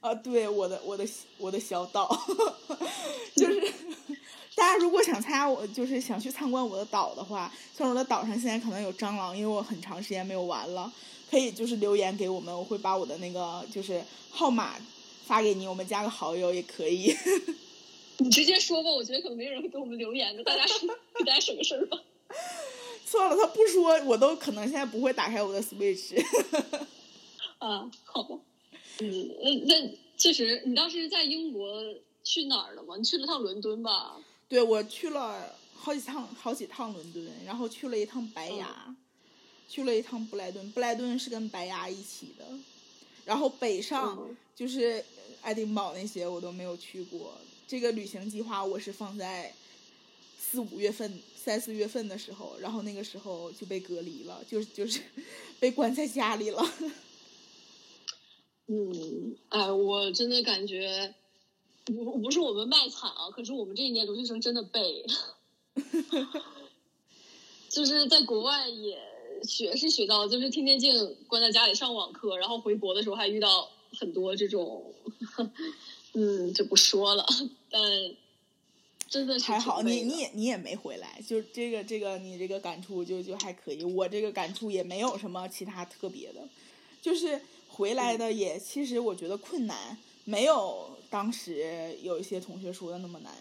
[0.00, 1.06] 啊，对，我的我的
[1.38, 2.08] 我的小岛，
[3.36, 3.72] 就是
[4.56, 10.92] 大家如果想参加我，就是想去参观我的岛的话，虽然我的岛上现在可能有蟑螂，因为我很长时间没有玩了。
[11.32, 14.74] 可以就是留言给我们，我会把我的那个就是号码
[15.24, 17.16] 发给你，我们加个好友也可以。
[18.20, 20.62] 你直接说吧，我觉得可能没有人会给我们留言的，大家
[21.18, 21.98] 给大家省个事儿吧。
[23.06, 26.22] 算了，他不说，我都可能现在不会打开我的 Switch。
[27.56, 28.38] 啊，好吧。
[28.98, 31.82] 嗯，那那确实，你当时在英国
[32.22, 32.94] 去哪儿了吗？
[32.98, 34.16] 你去了趟伦敦吧？
[34.50, 38.94] 对，我去了好几趟，好几趟伦敦，然后去了一趟白崖。
[39.72, 42.44] 去了一趟布莱顿，布莱顿是跟白牙一起的，
[43.24, 45.02] 然后北上就是
[45.40, 47.38] 爱丁堡那些我都没有去过。
[47.66, 49.54] 这个旅行计划我是放在
[50.38, 55.00] 四五月份、三四月份的时候，然后那个时候就被隔离了，就就是
[55.58, 56.62] 被关在家里了。
[58.68, 61.14] 嗯，哎，我真的感觉
[61.86, 65.02] 不不是我们卖惨啊，可是我们这一年留学生真的背，
[67.70, 69.11] 就是在国外也。
[69.44, 73.68] 学是学到，就是天天净关在家里上网课，然后回国的时候还遇到
[73.98, 74.84] 很多这种，
[76.14, 77.26] 嗯，就不说了。
[77.70, 77.82] 但
[79.08, 83.84] 真的还好，你你也你也没回来，就这个这个你这个感触就就还可以。
[83.84, 86.40] 我这个感触也没有什么其他特别的，
[87.00, 93.32] 就是回来的也其实我觉得困难没有当时有一些同学说的那么难。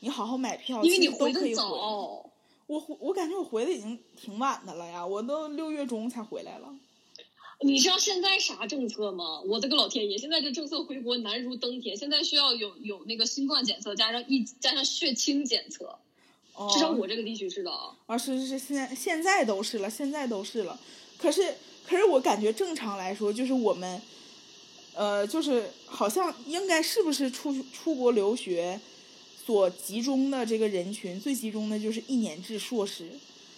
[0.00, 2.29] 你好好买票，因为你回的早。
[2.70, 6.72] 我我感觉我回的已经挺晚的了呀，我都六月中才回来了。
[7.62, 9.40] 你知道现在啥政策吗？
[9.40, 10.16] 我的个老天爷！
[10.16, 15.98] 现在这政策回国难如登天，现在需要有有那个新冠检测，加上一加上血清检测。
[16.54, 16.70] 哦。
[16.72, 17.72] 至少我这个地区是的。
[18.06, 20.78] 啊，是是是，现在现在都是了，现在都是了。
[21.18, 24.00] 可是可是我感觉正常来说，就是我们，
[24.94, 28.80] 呃，就是好像应该是不是出出国留学？
[29.50, 33.08] 所集中的这个人群，最集中的就是一年制硕士。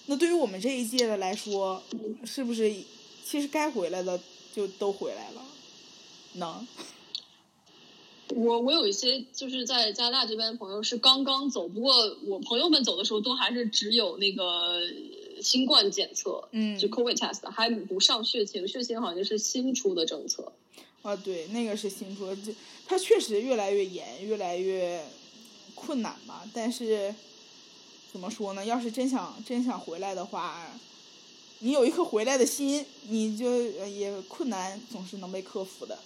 [0.07, 1.83] 那对于我们这一届的来说，
[2.25, 2.75] 是不是
[3.23, 4.19] 其实该回来的
[4.55, 5.45] 就都回来了？
[6.33, 6.67] 能？
[8.35, 14.81] 我我有一些就是在加拿大这边的朋友是刚刚走，不过我朋友们走的时候都还是只有那个
[15.43, 20.53] 新冠检测，嗯，就 COVID test，还不上血清，血清好像是新出的政策。
[21.03, 22.55] 啊，对，那个是新出的，这
[22.87, 25.05] 它确实越来越严，越来越。
[25.85, 27.13] 困难吧，但是
[28.13, 28.65] 怎么说呢？
[28.65, 30.73] 要是真想真想回来的话，
[31.59, 35.99] 你有一颗回来的心，你就也困难总是能被克服的。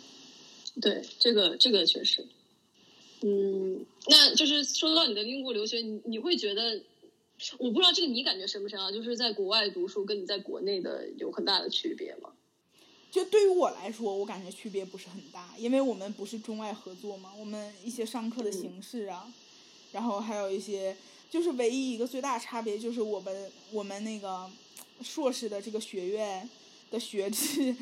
[0.82, 2.26] 对，这个这个确实。
[3.22, 6.82] 嗯，那就是说到你的英国留学，你你会觉得，
[7.58, 8.92] 我不知道这个你感觉深不深啊？
[8.92, 12.30] 就是在国外读书跟你在国内的有很大的区别吗？
[13.16, 19.32] 就对于我来说，我感觉区别不是很大，因为我们不是中外合作嘛，我们一些上课的形式啊，
[19.92, 20.94] 然后还有一些，
[21.30, 24.50] 就是唯一一个最大差别就是我们我们那个
[25.00, 26.46] 硕士的这个学院
[26.90, 27.74] 的学制，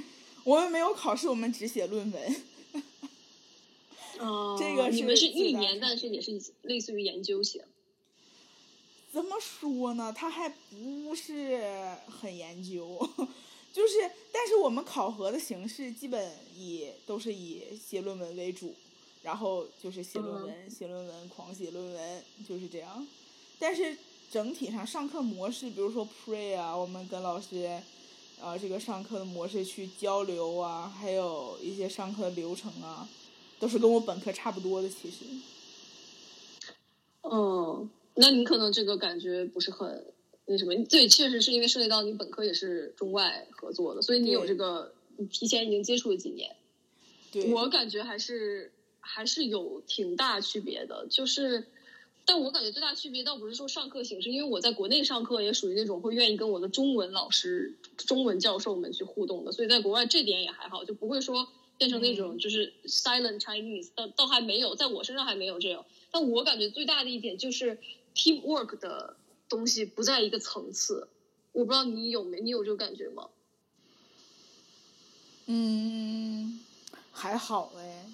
[0.45, 2.37] 我们没有考试，我们只写论文。
[4.21, 7.61] 哦，这个你们是一年，但是也是类似于研究型。
[9.11, 10.13] 怎么说呢？
[10.17, 11.61] 他还不是
[12.07, 13.11] 很研究。
[13.75, 18.73] 就是，但是我们考核的形式基本以都是以写论文为主，
[19.25, 23.05] 然后就是写论文，写论文，狂写论文，就是这样。
[23.59, 23.99] 但是
[24.31, 27.83] 整体上上课模式，比如说 pre 啊，我们跟老师，
[28.41, 33.09] 呃，这个上课的模式去交流啊，还有一些上课流程啊，
[33.59, 35.25] 都是跟我本科差不多的，其实。
[37.23, 40.14] 嗯，那你可能这个感觉不是很
[40.47, 40.75] 那什么？
[40.85, 46.55] 对，确实是因为涉及到你本科也是中外合作的，所以你有这个你提前已经接触了几年。
[47.33, 47.51] 对。
[47.53, 51.65] 我感觉还是还是有挺大区别的，就是，
[52.27, 65.85] 但我感觉最大区别倒不是说上课形式，因为我在国内上课也属于那种会愿意跟我的中文老师、中文教授们去互动的，所以在国外这点也还好，就不会说变成那种就是 silent Chinese，倒倒还没有，在我身上还没有这样。
[66.11, 67.79] 但我感觉最大的一点就是
[68.15, 69.17] teamwork 的
[69.49, 71.09] 东西不在一个层次，
[71.53, 73.29] 我不知道你有没你有这个感觉吗？
[75.47, 76.59] 嗯，
[77.13, 78.07] 还好哎，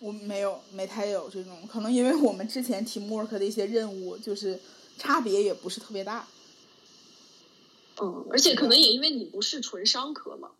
[0.00, 4.58] 我没有没太有这种，可能因为我们之前 teamwork 的一些任务就是
[4.96, 6.26] 差别也不是特别大。
[8.00, 10.52] 嗯，而且可能也因为你不是纯商科嘛。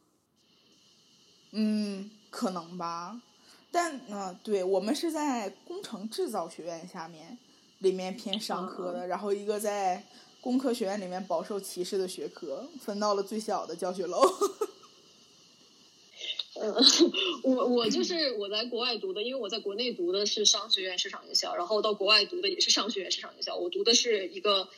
[1.53, 3.22] 嗯，可能吧。
[3.70, 7.39] 但嗯，对我们是在工程制造学院下面，
[7.79, 10.05] 里面偏商科的，然后一个在
[10.41, 14.20] 工科学院里面饱受歧视的学科，分到了最小的教学楼。
[16.61, 16.74] 嗯，
[17.45, 23.55] 我我就是我在国外读的，因为我在国内读的是商学院市场营销，然后到国外读的也是商学院市场营销。
[23.55, 24.68] 我读的是一个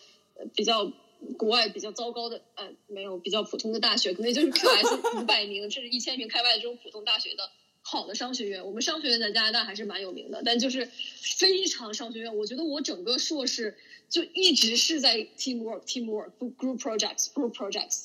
[0.55, 0.93] 比较
[1.39, 7.51] 国外比较糟糕的，呃，没有比较普通的大学，可能就是 QS 五百名甚至一千名开外的这种普通大学的。
[7.91, 12.37] 好的商学院，我们商学院在加拿大还是蛮有名的，但就是非常商学院。
[12.37, 13.75] 我觉得我整个硕士
[14.09, 18.05] 就一直是在 teamwork、teamwork、group projects、group projects，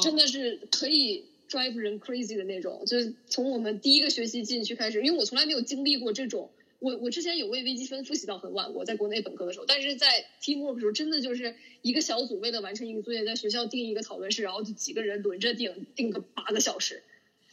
[0.00, 2.84] 真的是可以 drive 人 crazy 的那种。
[2.86, 6.48] 就是从我们第一个学期进去开始，因为我从来没有经历过这种。
[6.78, 17.02] 我我之前有为微积分复习到很晚，我在国内本科的时候，但是在 teamwork 的时候，真的就是一个小组为了完成一个作业，在学校定一个讨论室，然后就几个人轮着定，定个八个小时。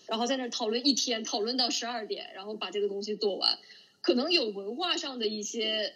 [0.08, 3.60] 然后在那讨论一天，讨论到十二点，然后把这个东西做完，
[4.02, 5.94] 可能有文化上的一些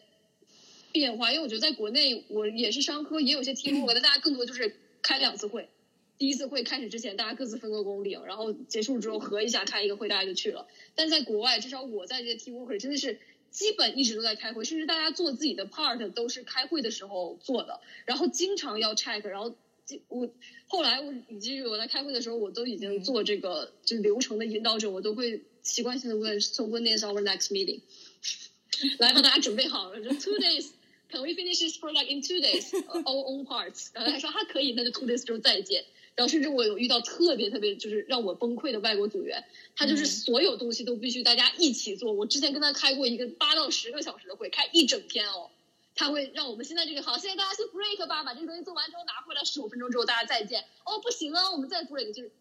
[0.91, 1.31] 变化。
[1.31, 5.69] 因为我觉得在国内，我也是商科，也有些 teamwork，，但大家更多就是开两次会。
[6.17, 10.67] 第一次会开始之前，大家各自分个工领，然后结束之后合一下开一个会，大家就去了。
[10.93, 19.55] 但在国外，至少我在这些 team work 真的是基本一直都在开会，甚至大家做自己的 part 都是开会的时候做的，然后经常要 check，然后。
[20.07, 20.29] 我
[20.67, 27.81] 后来我以及我在开会的时候，我都已经做这个就流程的引导者，我都会习惯性的问：So when is our next meeting？
[28.99, 33.87] 来帮大家准备好了，就 two days，can we finish this project in two days？All own parts。
[33.93, 35.85] 然后他说他可以，那就 two days 之后再见。
[36.13, 39.43] 然后甚至我有遇到特别特别就是让我崩溃的外国组员，
[39.75, 42.11] 他就是所有东西都必须大家一起做。
[42.11, 45.49] 我之前跟他开过一个八到十个小时的会，开一整天哦。
[45.95, 50.65] 他会让我们现在这个好，现在大家去 break 吧，把这个东西做完之后拿回来，十五分钟之后大家再见。
[50.85, 52.31] 哦，不行啊，我们再 break，就是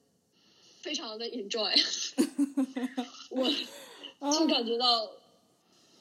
[0.80, 1.74] 非常的 enjoy。
[3.30, 3.50] 我
[4.32, 5.10] 就感觉到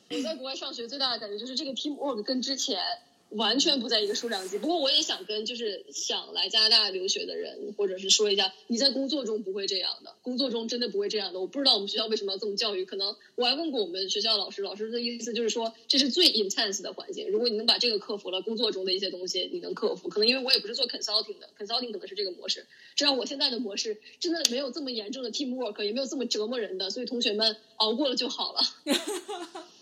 [0.10, 2.82] 我在国外上学最大的感觉就是这个 team work 跟之前。
[3.30, 4.58] 完全不在一个数量级。
[4.58, 11.40] 不过我也想跟就是想来加拿大留学的人，或者是说一下，你在工作中不会这样的，工作中真的不会这样的。
[11.40, 17.30] 我不知道我们学校为什么要这么教育，可能我还问过我们学校老师，老师的意思就是说这是最 intense 的环境。
[17.30, 20.10] 如果你能把这个克服了，工作中的一些东西你能克服。
[20.10, 22.66] 可能因为我也不是做 consulting 的，consulting 可能是这个模式。
[22.96, 28.60] 至少我现在的模式真的没有这么严重的 team work，也没有这么折磨人的，所以同学们熬过了就好了。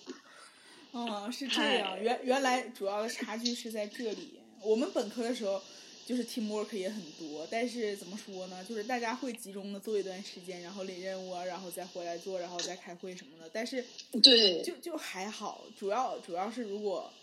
[0.92, 2.02] 哦，是这样。
[2.02, 4.40] 原原来主要的差距是在这里。
[4.64, 5.62] 我们本科的时候，
[6.04, 8.66] 就是 teamwork 也很多，但是怎么说呢？
[8.68, 13.48] 就是大家会集中的做一段时间，然后领任务啊，然后再回来做，然后再开会什么的。
[13.54, 13.86] 但是，
[14.24, 15.64] 对，就就还好。
[15.78, 17.14] 主要主要是如果，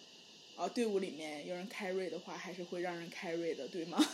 [0.55, 3.99] 啊，队伍里面有人 carry 的话，还是会让人 carry 的，对吗？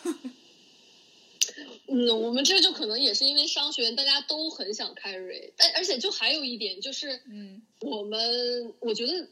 [1.88, 9.28] 嗯，我们这就可能也是因为商学院大家都很想 carry，但而且就还有一点就是，嗯，我们我觉得。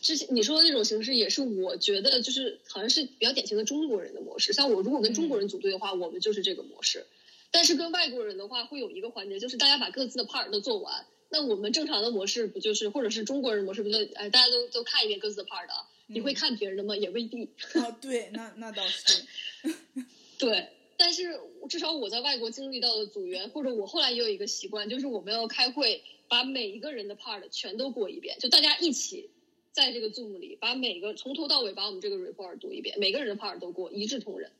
[0.00, 4.52] 之前你说的那种形式也是，我觉得就是好像是比较典型的中国人的模式。
[4.52, 7.06] 像我如果跟中国人组队的话，我们就是这个模式。
[7.50, 11.04] 但是跟外国人的话，会有一个环节，就是大家把各自的 part 都做完。
[11.28, 15.66] 那我们正常的模式不就是，或者是中国人模式不就，哎，大家都都看一遍各自的 part。
[16.06, 16.96] 你会看别人的吗？
[16.96, 17.44] 也未必。
[17.74, 19.24] 啊，对，那那倒是。
[20.38, 29.28] 对，但是至少我在外国经历到的组员，或者我后来也有一个习惯，就是我们要开会，把每一个人的 part 全都过一遍，就大家一起。
[29.72, 34.50] 在这个 Zoom 里，把每个从头到尾把我们这个 report 读一遍，每个人的 part 都过，一视同仁。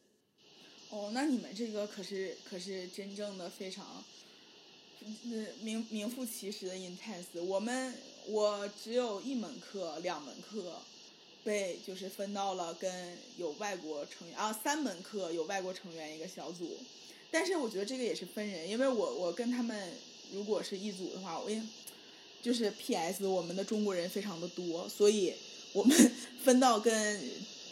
[0.90, 4.04] 哦，那你们这个可是可是真正的非常，
[5.24, 7.42] 嗯名名副其实的 intense。
[7.42, 7.94] 我们
[8.26, 10.76] 我只有一门课，两门课
[11.44, 16.78] 被就是分到了跟有外国成员啊，三门课有外国成员一个小组，
[17.30, 19.92] 但是我觉得这个也是分人，因为我我跟他们
[20.32, 21.62] 如果是一组的话，我也
[22.42, 23.24] 就是 P.S.
[23.24, 25.32] 我们的中国人非常的多，所以
[25.72, 26.12] 我们
[26.42, 27.20] 分到跟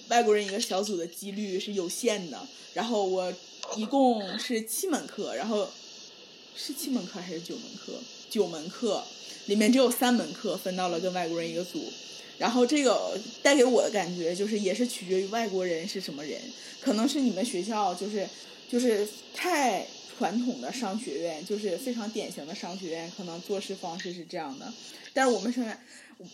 [0.09, 2.41] 外国人一个小组的几率是有限的。
[2.73, 3.33] 然后我
[3.77, 5.69] 一共是七门课，然后
[6.55, 7.95] 是七门课还是九门课？
[8.31, 9.03] 九门课
[9.47, 11.83] 里面只有三门课分到了跟外国人一个组。
[12.39, 16.41] 然后这个带给我的感觉就是，也是取决于外国人是什么人，
[16.81, 18.29] 可能是你们学校就是
[18.71, 19.85] 就是太。
[20.19, 24.71] 传统的商学院就是非常典型的商学院，可能做事方式是这样的。
[25.15, 25.79] 但是我们学院，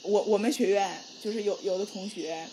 [0.03, 2.47] 我我们学院就是有有的同学，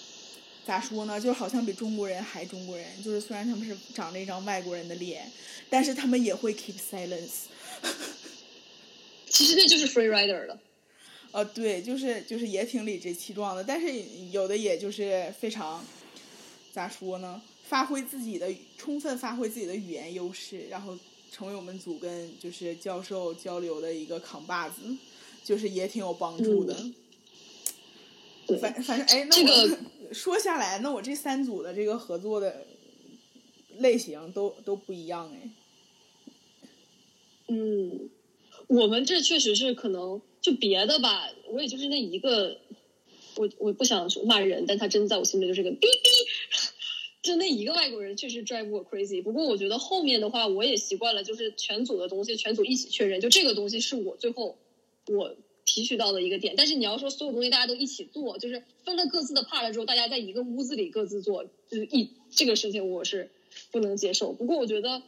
[0.66, 1.20] 咋说呢？
[1.20, 2.86] 就好像比中国人还中国人。
[3.04, 5.30] 就是虽然他们是长着一张外国人的脸，
[5.70, 7.48] 但是他们也会 keep silence。
[9.28, 10.60] 其实那就是 free rider 了。
[11.32, 13.88] 呃，对，就是就是也挺理直气壮的，但是
[14.32, 15.84] 有的也就是非常，
[16.72, 17.42] 咋说呢？
[17.68, 20.96] 发挥自己的充分发挥自己的语言优势，然后。
[21.34, 24.82] 成为我们组跟就是教授交流的一个扛把子，
[25.44, 26.76] 就是也挺有帮助的。
[28.62, 29.78] 反反正哎，那我
[30.14, 32.68] 说下来，那我这三组的这个合作的
[33.80, 35.50] 类型都都不一样哎。
[37.48, 38.10] 嗯，
[38.68, 42.60] 我们这确实是可能就别的吧，我也就是那一个，
[43.38, 46.10] 我我不想说骂人，但他真的在我心里就是个逼逼。
[47.24, 54.58] 就那一个外国人确实 drive 我 crazy，不过我觉得后面的话我也习惯了，就是全组的东西全组一起确认，就这个东西是我最后
[55.08, 56.56] 我提取到的一个点。
[56.58, 63.30] 但是你要说所有东西大家都一起做，就是分了各自的 part 之后，大家在一个屋子里各自做，就是一这个事情我是
[63.72, 64.34] 不能接受。
[64.34, 65.02] 不过我觉得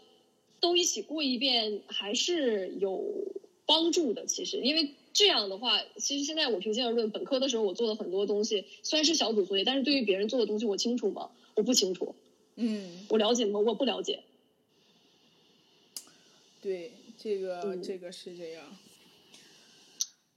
[0.62, 3.04] 都一起过一遍还是有
[3.66, 11.30] 帮助的，其实因为这样的话，其实现在我平心而论，本科的时候我做的很多东西虽然是小组作业，但是对于别人做的东西我清楚吗？
[11.56, 12.14] 我不清楚，
[12.56, 13.60] 嗯，我了解吗？
[13.60, 14.24] 我不了解。
[16.62, 18.66] 对，这个这个是这样。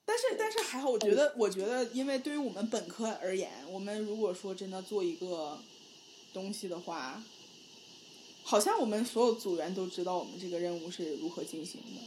[0.05, 5.59] 但是但是还好，我觉得我觉得，因为对于我们本科而言，我们如果说真的做一个
[6.33, 7.23] 东西的话，
[8.43, 12.01] 好像我们所有组员都知道我们这个任务是如何进行的。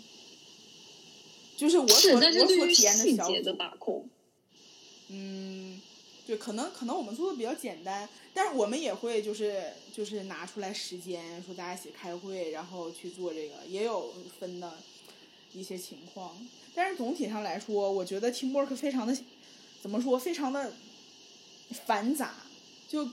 [1.58, 4.08] 就是我所我所体验的小组，
[5.10, 5.82] 嗯。
[6.32, 14.78] 对，可能可能我们做的比较简单，但是我们也会就是就是拿出来时间，说大家一起开会，然后去做这个，也有分的
[15.52, 16.38] 一些情况。
[16.74, 19.14] 但是总体上来说，我觉得 teamwork 非常的
[19.82, 20.72] 怎么说，非常的
[21.86, 22.36] 繁杂，
[22.88, 23.04] 就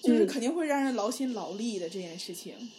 [0.00, 2.70] 就是肯定会让人劳心劳力的这件事情。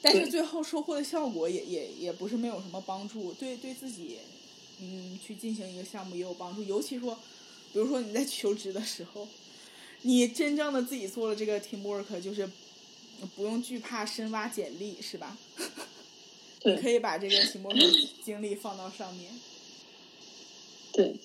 [0.00, 4.18] 但是最后收获的效果也也也不是没有什么帮助，对对自己
[4.80, 7.18] 嗯去进行一个项目也有帮助，尤其说。
[7.72, 9.26] 比如说你在求职的时候，
[10.02, 12.48] 你真正的自己做了这个 teamwork，就是
[13.34, 15.38] 不用惧怕深挖简历，是吧？
[16.64, 19.32] 你可以把这个 teamwork 经历放到上面。
[20.92, 21.16] 对，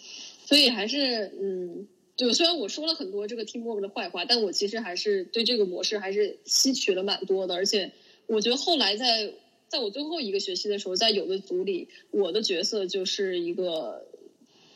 [0.46, 7.92] 所以还是嗯，就虽然我说了很多这个 teamwork 的坏话，但我其实还是对这个模式还是吸取了蛮多的，而且
[8.26, 9.34] 我觉得后来在
[9.68, 14.06] 在我最后一个学期的时候，在有的组里，我的角色就是一个。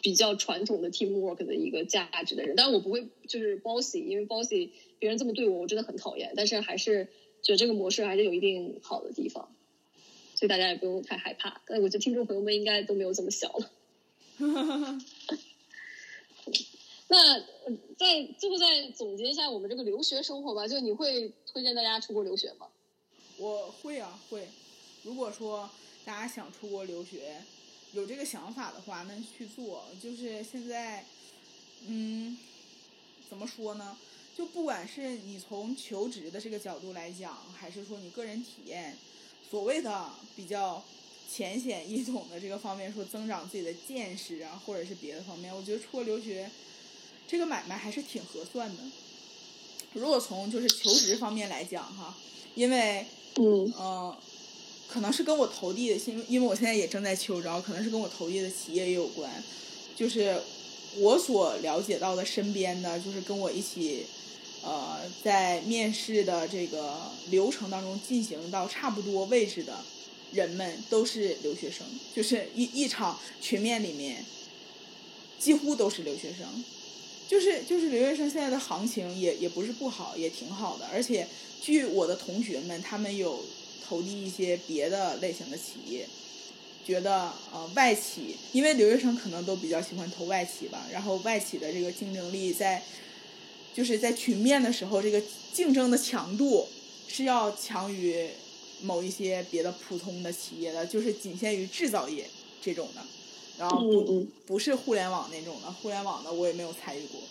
[0.02, 6.34] 比较传统的 teamwork 的一个价值的人，但是我不会就是 bossy，因为 bossy 别人这么对我，我真的很讨厌。
[6.36, 7.08] 但是还是
[7.44, 9.56] 觉得这个模式还是有一定好的地方，
[10.36, 11.62] 所以大家也不用太害怕。
[11.68, 13.72] 但我觉得听众朋友们应该都没有这么小了。
[17.08, 17.40] 那
[17.96, 22.68] 在最后再总结一下我们这个留学生活吧，就你会推荐大家出国留学吗？
[23.38, 24.48] 我会啊，会。
[25.04, 25.70] 如果说
[26.04, 27.36] 大家想出国留学。
[27.94, 29.86] 有这个想法的话，那去做。
[30.02, 31.06] 就是现在，
[31.88, 32.38] 嗯，
[33.30, 33.98] 怎么说呢？
[34.38, 38.98] 就不管是你从求职的这个角度来讲，还是说你个人体验，
[39.50, 40.84] 所谓的比较
[41.30, 46.50] 浅显易懂的这个方面，说增长自己的见识啊，或者是别的方面，我觉得出国留学
[47.28, 48.84] 这个买卖还是挺合算的。
[49.94, 52.16] 如果从就是求职方面来讲哈，
[52.56, 54.18] 因为嗯呃。
[54.92, 59.32] 可能是跟我投递的，因因为我现在也正在秋招，可能是跟我投递的企业也有关。
[59.96, 60.42] 就是
[60.98, 64.06] 我所了解到的身边的，就是跟我一起，
[64.64, 66.98] 呃，在面试的这个
[67.30, 69.78] 流程当中进行到差不多位置的
[70.34, 71.86] 人们，都是留学生。
[72.14, 74.26] 就是一一场群面里面，
[75.40, 76.46] 几乎都是留学生。
[77.30, 80.86] 就是就是留学生现在的行情也也不是不好，也挺好的。
[80.92, 81.26] 而且
[81.62, 83.40] 据我的同学们，他们有。
[83.88, 86.08] 投递一些别的类型的企业，
[86.86, 92.84] 觉得呃外企，因为留学生可能都比较喜欢投外企吧，然后外企的这个竞争力在，
[93.74, 95.22] 就是在群面的时候，这个
[95.54, 96.68] 竞争的强度
[97.08, 98.30] 是要强于
[98.82, 102.28] 某一些别的普通的企业的，就是仅限于制造业
[102.62, 103.02] 这种的，
[103.58, 107.22] 然后不不是互联网那种的，互联网的我也没有参与过，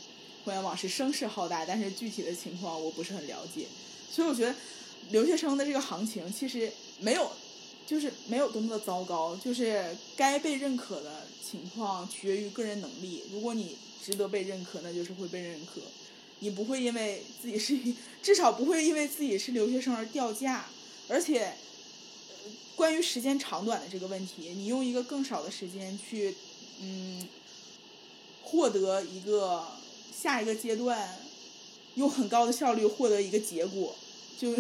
[0.45, 3.67] 互联网是声势浩大，但是具体的情况我不是很了解，
[4.11, 4.55] 所以我觉得
[5.11, 7.31] 留学生的这个行情其实没有。
[7.87, 9.85] 就是没有多么的糟糕，就是
[10.17, 13.25] 该被认可的情况取决于个人能力。
[13.33, 15.81] 如果你值得被认可，那就是会被认可。
[16.39, 17.77] 你不会因为自己是，
[18.23, 20.67] 至少不会因为自己是留学生而掉价。
[21.09, 21.53] 而且，
[22.77, 26.33] 关于时间长短的这个问题，你用一个更少的时间去，
[26.81, 27.27] 嗯，
[28.45, 29.67] 获得一个
[30.17, 31.19] 下一个阶段，
[31.97, 33.97] 用很高的效率获得一个结果，
[34.41, 34.55] 就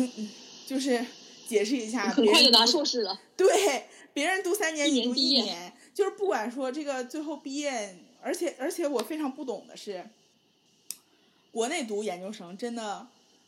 [0.66, 1.05] 就是。
[1.51, 3.20] 解释一下，很快就拿硕士了。
[3.37, 10.09] 对，别人读三年，你读一年，就是不管说这个最后毕业，而且而且我非常不懂的是，
[11.51, 13.05] 国内读研究生真的，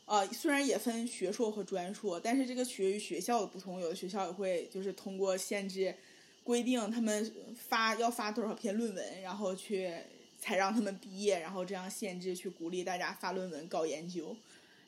[0.07, 5.95] 呃，虽然也分学硕和专硕，但是这个取决于学校的不同，有的学校也会就是通过限制
[6.43, 7.33] 规定，他们
[7.68, 9.95] 发要发多少篇论文，然后去
[10.41, 14.37] 才让他们毕业，然后这样限制去鼓励大家发论文搞研究，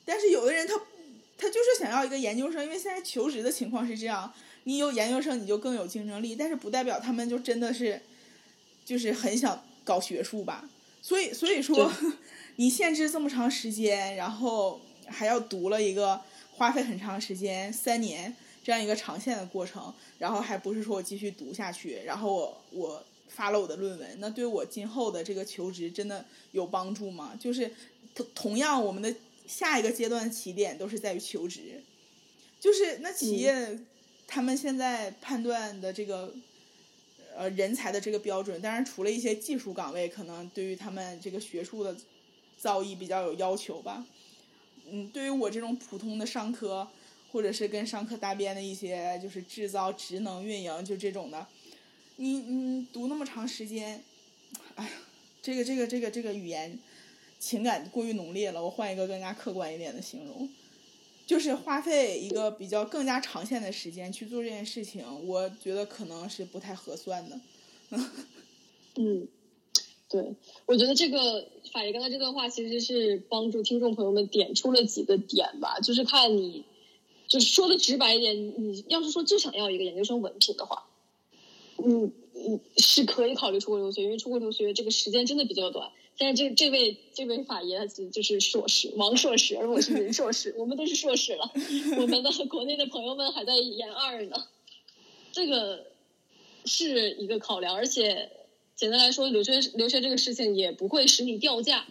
[0.03, 0.77] 但是有的人他。
[1.37, 4.31] 他就是想要一个研究生，因为现在求职的情况是这样，
[4.63, 8.01] 你有研究生你就更有竞争力，但是不代表他们就真的是，
[8.85, 10.69] 就是很想搞学术吧。
[11.01, 11.91] 所以所以说，
[12.55, 16.21] 你限制这么长时间，然后还要读了一个
[16.53, 18.33] 花费很长时间三年
[18.63, 27.33] 这样一个长线的过程，然后还不是说我继续读下去，然后我我发了我的论文，那对我今后的这个求职真的有帮助吗？
[27.37, 27.71] 就是
[28.15, 29.13] 同同样我们的。
[29.47, 31.83] 下一个阶段的起点都是在于求职，
[32.59, 33.79] 就是那企业，
[34.25, 36.33] 他们现在判断的这个，
[37.35, 41.95] 呃，人才的这个标准，当然除了一些技术岗位，可能对于他们这个学术的
[42.57, 44.05] 造诣比较有要求吧。
[44.89, 46.87] 嗯，对于我这种普通的商科，
[47.31, 51.47] 或者是跟商科搭边的一些，就是制造、职能、运营，就这种的，
[52.15, 54.03] 你你读那么长时间，
[54.75, 54.91] 哎呀，
[55.41, 56.79] 这个这个这个这个语言。
[57.45, 60.49] 情感过于浓烈了，我换一个更加客观一点的形容，
[61.27, 67.39] 就是花费一个比较更加长线的时间去做这件事情，我觉得可能是不太合算的。
[68.95, 69.27] 嗯，
[70.09, 70.33] 对，
[70.65, 76.65] 我觉得这个法爷刚才这段话其实是帮助听众朋友们点出了几个点吧，就是看你，
[77.27, 80.87] 就是说的直白一点，你要是说就想要一个研究生文凭的话，
[81.77, 85.91] 嗯嗯，是可以考虑出国留学，因为出国留学这个时间真的比较短。
[86.17, 91.51] 但是这这位这位法爷就是硕士，王硕士，而我是林硕士，我们都是硕士了。
[91.97, 94.47] 我们的国内的朋友们还在研二呢，
[95.33, 95.87] 这个
[96.63, 97.75] 是一个考量。
[97.75, 98.29] 而且
[98.77, 101.85] 简单来说，留学留学这个事情也不会使你掉价。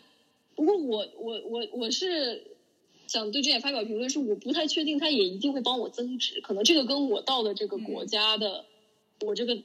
[0.54, 2.44] 不过我我我我是
[3.06, 6.40] 想对这点发表评论，是我不太确定他也一定会帮我增值。
[6.40, 8.64] 可能这个跟我到的这个国家的
[9.20, 9.58] 我这个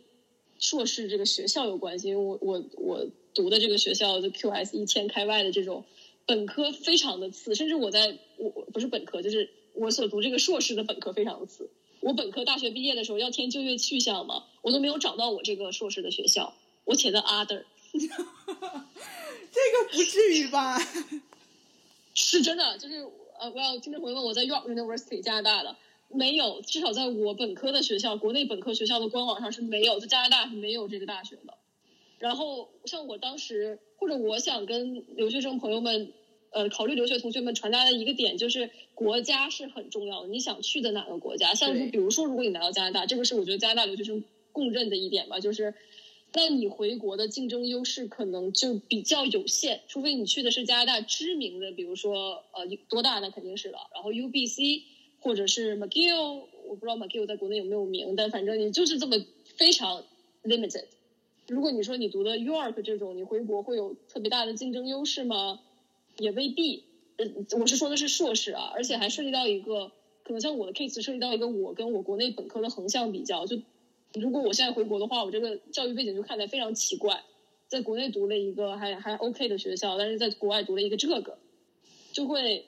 [0.60, 3.08] 硕士这个学校有关系，因为我我我。
[3.40, 5.86] 读的这个学校就 QS 一千开外的这种
[6.26, 11.70] 本科非常的次，甚至我在我不是本科，就是我所读这个硕士的本科非常的次。
[12.02, 17.64] 我本科大学毕业的时候要填就业去向嘛，我都没有找到我这个硕士的学校，我填的 other。
[17.94, 20.78] 这个不至于吧？
[22.14, 22.96] 是真的，就是
[23.40, 25.76] 呃，我要听众朋友问我在 York University 加拿大的
[26.10, 31.58] 没有，至少在我本科的学校，国内本科学校的官网上是没有，在加拿大是没有这个大学的。
[32.20, 36.12] 然后，像我当时，或者我想跟留学生朋友们，
[36.52, 40.28] 呃，考虑留学同学们传达的一个点，就是国家是很重要的。
[40.28, 41.54] 你想去的哪个国家？
[41.56, 45.74] 像比如说，如果你来到加拿大，这个是我觉得加拿大留学生共认的一点吧，就是，
[46.34, 53.80] 那你回国的竞争优势可能就比较有限，除非你去的是加拿大知名的，比如说，呃，多大那肯定是了。
[53.94, 54.84] 然后 U B C
[55.22, 59.16] 或者是 McGill，我不知道 McGill 在国内有没有名，但反正你就是这么
[59.56, 60.04] 非常
[60.44, 60.84] limited。
[61.50, 65.60] 如果你说你读的 York 这种，你回国会有特别大的竞争优势吗？
[66.18, 66.84] 也未必。
[67.18, 67.26] 呃，
[67.60, 69.92] 我是说的是硕士啊，而且还涉及到一个，
[70.24, 73.46] 可能像我的 case 涉及到一个我跟我国内本科的横向比较。
[73.48, 73.58] 就
[74.14, 77.24] 如果我现在回国的话，我这个教育背景就看起来非常奇怪。
[77.68, 81.38] 在国内读了一个还还 OK 的学校，但是在国外读了一个这个，
[82.14, 82.66] 就会，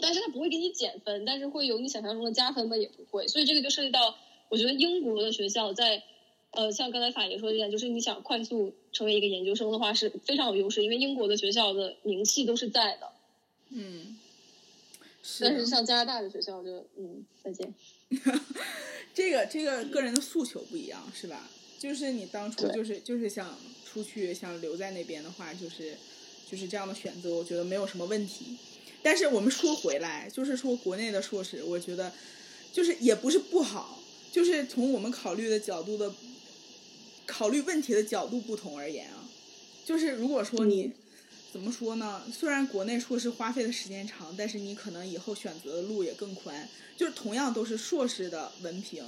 [0.00, 2.76] 但是他不会给你减分，但是会有你想象中的加分吗？
[2.76, 3.28] 也不会。
[3.28, 4.16] 所以这个就涉及到，
[4.48, 6.02] 我觉得英国的学校在。
[6.56, 13.12] 呃，像刚才法爷说的一点，就是你想快速成为一个研究生的话，是非常有优势，因为英国的学校的名气都是在的。
[13.70, 14.18] 嗯。
[15.40, 17.74] 但是像加拿大的学校就，嗯，再见。
[19.12, 21.50] 这 这个这个个人的诉求不一样，是吧？
[21.78, 25.96] 就是你当初就是就是想出去，想留在那边的话，就是
[26.48, 28.56] 就是这样的选择，我觉得没有什么问题。
[29.02, 32.12] 但是我们说回来，就是说国内的硕士，我觉得
[32.72, 34.00] 就是也不是不好，
[34.30, 36.08] 就是从我们考虑的角度的
[37.26, 39.28] 考虑问题的角度不同而言啊，
[39.84, 40.92] 就是如果说你、嗯
[41.52, 42.22] 怎么说呢？
[42.30, 46.68] 虽然国内硕士花费的时间长，但是你可能以后选择的路也更宽。
[46.98, 49.02] 就是同样都是硕士的文凭，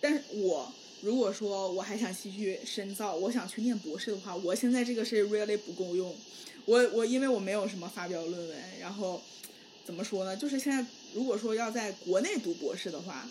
[0.00, 0.72] 但是我
[1.02, 6.16] 如果说我还想继续深造，我想去念博士的话，我现在这个是 really 不够用。
[6.64, 9.20] 我我因为我没有什么发表论文，然后
[9.84, 10.34] 怎么说呢？
[10.34, 13.30] 就是现在如果说要在国内读博士的话，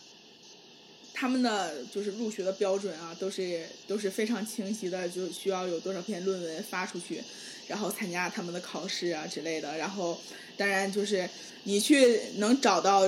[1.13, 7.21] 他们的就是入学的标准啊，都是都是非常清晰的，就需要有多少篇论文发出去，
[7.67, 9.77] 然后参加他们的考试啊之类的。
[9.77, 10.19] 然后
[10.57, 11.29] 当然就是
[11.65, 13.07] 你去能找到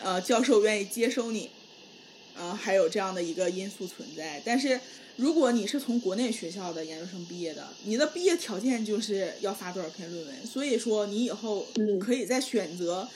[0.00, 1.50] 呃教授愿意接收你，
[2.36, 4.42] 呃还有这样的一个因素存在。
[4.44, 4.80] 但是
[5.16, 13.08] 如果你是从国内学校的研究生毕业的，你的毕业条件就是要发多少篇论文，所以说你以后嗯可以在选择。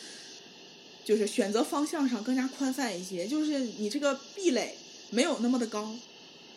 [1.08, 4.74] 就是选择方向上更加宽泛一些，就是你这个壁垒
[5.08, 5.96] 没有那么的高，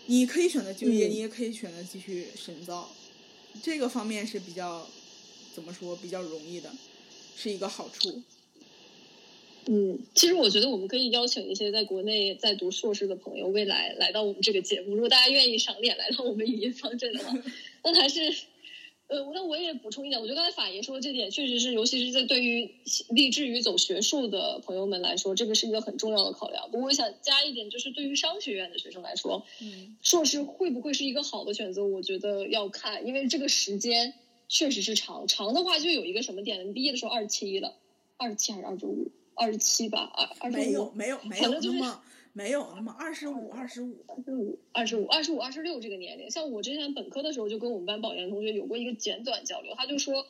[0.07, 2.91] 你可以选择就业，嗯你也可以选择继续深造，
[3.63, 4.85] 这个方面是比较
[5.55, 6.69] 怎么说比较容易的，
[7.37, 8.21] 是一个好处。
[9.67, 14.95] 嗯，其实我觉得我们可以邀请一些在国内在读硕士的朋友，未来来到我们这个节目。
[14.95, 17.33] 如果大家愿意赏脸来到我们语音方阵的话，
[17.85, 18.35] 那还是，
[19.11, 22.71] 呃，那我也补充一点，我觉得刚才法爷说的这点，确实是，尤其是在对于
[23.09, 26.71] 立志于走学术的朋友们来说，这个是一个很重要的考量。
[26.71, 31.83] 不过我想加一点，就是对于商学院的学生来说，嗯硕士会不会是一个好的选择？
[31.83, 34.13] 我觉得要看，因为这个时间
[34.47, 37.75] 确实是长，长的话就有一个什么点，你毕业的时候二十七了，
[38.15, 39.11] 二十七还是二十五？
[39.33, 40.61] 二十七吧，二二十五。
[40.61, 42.01] 没有没有没有就是那么
[42.33, 50.25] 没有那么二十五二十五，二十五、二十五、二十五、二十六这个年龄，像我之前本科的时候就跟我们班保研同学有过一个简短交流，他就说，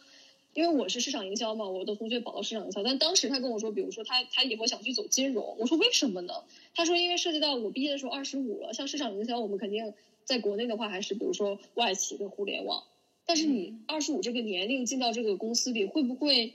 [0.54, 6.34] 因为我是市场营销嘛，我的同学保到市场营销，但当时他跟我说，比如说他他以后想去走金融，我说为什么呢？
[6.74, 9.94] 他说因为涉及到我毕业的时候二十五了，像市场营销我们肯定
[10.26, 12.84] 在国内的话还是比如说外企跟互联网，
[13.28, 16.54] 但是你二十五这个年龄进到这个公司里会不会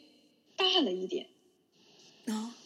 [0.57, 1.27] 大了一点？
[2.27, 2.66] 啊，嗯，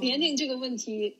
[0.00, 1.16] 年龄这个问题，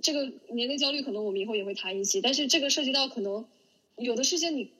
[0.00, 3.44] 这个年龄焦虑可能我们以后也会谈一期，但是这个涉及到可能
[3.96, 4.70] 有的事情你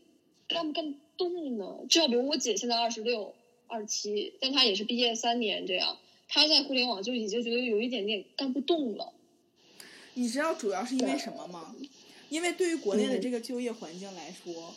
[0.48, 1.78] 干不干动呢？
[1.88, 3.34] 至少比如我姐现在二十六、
[3.66, 5.98] 二十七，但她也是毕业三年这样，
[6.28, 9.12] 她在互联网就已经觉得有一点点干不动了。
[10.14, 11.76] 你知道主要是因为什么吗？
[12.28, 14.74] 因为对于国内的嗯这个就业环境来说，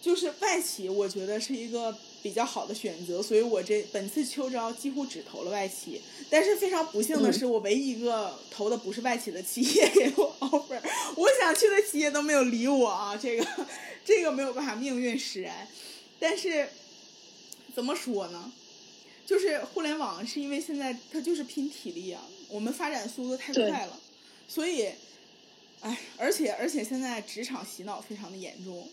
[0.00, 6.00] 就是外企，我觉得是一个比较好的选择，所以我这本次秋招几乎只投了外企。
[6.28, 10.80] 但是非常不幸的是，我唯一一个投的不是外企的企业给我 offer，
[11.16, 13.46] 我想去的企业都没有理我啊，这个
[14.04, 15.66] 这个没有办法命运使然。
[16.18, 16.68] 但是
[17.74, 18.52] 怎么说呢？
[19.26, 23.98] 就是互联网是因为现在它就是拼体力啊，我们发展速度太快了，
[24.48, 24.90] 所以，
[25.80, 28.88] 哎，而且而且现在职场洗脑非常的严重，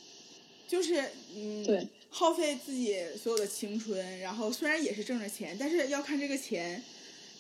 [0.68, 1.02] 就是
[1.34, 6.84] 嗯，对，耗费自己所有的青春，然后虽然也是挣着钱，但是要看这个钱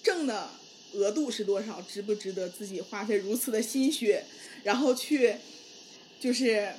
[0.02, 0.50] 挣的
[0.94, 4.24] 额度是多少，值不值得自己花费如此的心血，
[4.64, 5.36] 然后去
[6.22, 6.72] 就是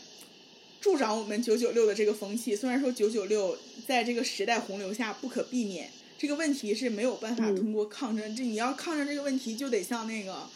[0.80, 2.56] 助长我们九九六的这个风气。
[2.56, 10.48] 虽然说九九六在这个时代洪流下不可避免，这个问题是没有办法嗯通过抗争，这你要抗争这个问题，就得像那个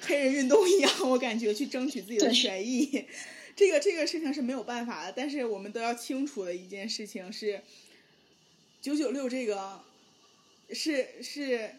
[0.00, 3.04] 黑人运动一样，我感觉去争取自己的权益。
[3.58, 7.60] 这个这个事情是没有办法的，但是我们都要清楚的一件事情是，
[8.80, 9.80] 九九六这个
[10.70, 11.74] 是是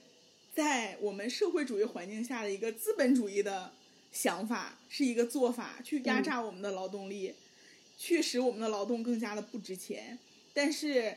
[0.54, 3.72] 在我们社会主义环境下的一个资本主义的
[4.12, 7.34] 想法，是一个做法，去压榨我们的劳动力，
[7.98, 10.20] 去使我们的劳动更加的不值钱。
[10.54, 11.16] 但是，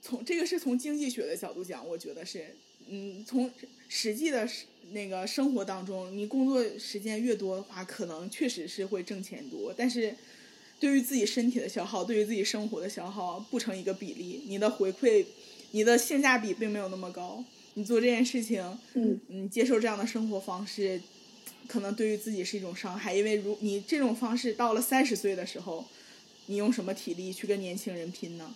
[0.00, 2.56] 从这个是从经济学的角度讲，我觉得是，
[2.86, 3.52] 嗯，从
[3.86, 4.48] 实际的
[4.92, 10.14] 那个生活当中，你工作时间越多的话，可能确实是会挣钱多，但是
[10.80, 15.24] 对于自己身体的消耗，对于自己生活的消耗不成一个比例，你的回馈，
[15.72, 17.44] 你的性价比并没有那么高。
[17.74, 21.00] 你做这件事情，嗯，你，接受这样的生活方式，
[21.68, 25.84] 可能对于自己是一种伤害，因为如你这种方式到了三十岁的时候，
[26.46, 28.54] 你用什么体力去跟年轻人拼呢？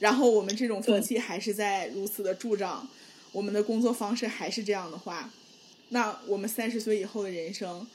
[0.00, 2.88] 然后我们这种风气还是在如此的助长，
[3.32, 5.32] 我们的工作方式还是这样的话，
[5.90, 7.86] 那我们三十岁以后的人生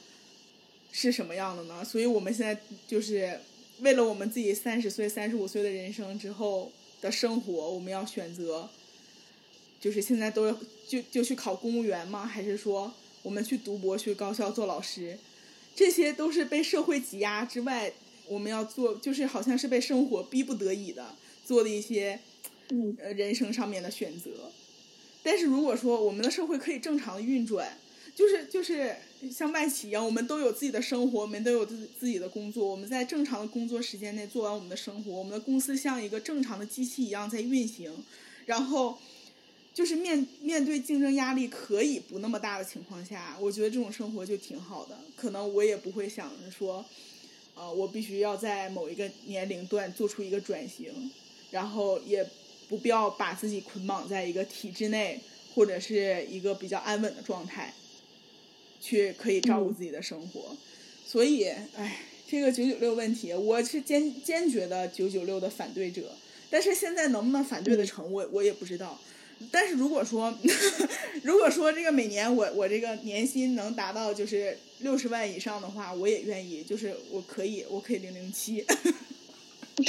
[0.92, 1.84] 是什么样的呢？
[1.84, 3.40] 所以我们现在就是
[3.80, 8.68] 为了我们自己三十岁、三十五岁的人生之后的生活，我们要选择
[9.80, 10.52] 就是现在都
[10.88, 12.26] 就就去考公务员吗？
[12.26, 12.92] 还是说
[13.22, 15.18] 我们去读博去高校做老师？
[15.76, 17.92] 这些都是被社会挤压之外，
[18.28, 22.20] 我们要做，就是好像是被生活逼不得已的做的一些，
[22.98, 24.30] 呃，人生上面的选择。
[25.24, 27.76] 但是如果说我们的社会可以正常的运转，
[28.14, 28.96] 就是就是
[29.30, 37.92] 像外企一样，我们都有自己的生活，我们都有自自己的工作，我们在正常的工作时间内做完我们的生活，我们的公司像一个正常的机器一样在运行，
[38.46, 38.98] 然后。
[39.74, 44.96] 就是面面对竞争压力可以不那么大的情况下，我觉得这种生活就挺好的。
[45.16, 46.84] 可能我也不会想着说，
[47.56, 51.10] 呃，我必须要在某一个年龄段做出一个转型，
[51.50, 52.24] 然后也
[52.68, 55.20] 不必要把自己捆绑在一个体制内
[55.56, 57.74] 或者是一个比较安稳的状态，
[58.84, 60.54] 去可以照顾自己的生活。
[61.06, 61.44] 所以，
[61.74, 66.14] 哎，这个九九六问题，我是坚坚决的九九六的反对者。
[66.50, 69.00] 但是现在能不能反对的成，我我也不知道。
[69.50, 70.38] 但是如果说，
[71.24, 78.64] 如果说这个每年我我这个年薪能达到就是六十万以上的话，我也愿意，就是我可以我可以零零七。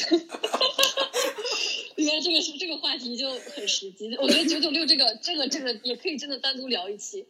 [1.98, 7.24] 你看这个是这个话题就很实际，我觉得九九六这个这个这个也可以真的单独聊一期。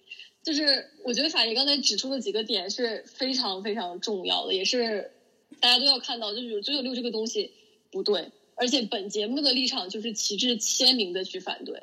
[0.46, 5.12] 就是我觉得法爷刚才指出的几个点是非常非常重要的，也是
[5.60, 7.52] 大家都要看到，就是九九六这个东西
[7.92, 11.82] 不对，而且本节目的立场就是旗帜鲜明的去反对。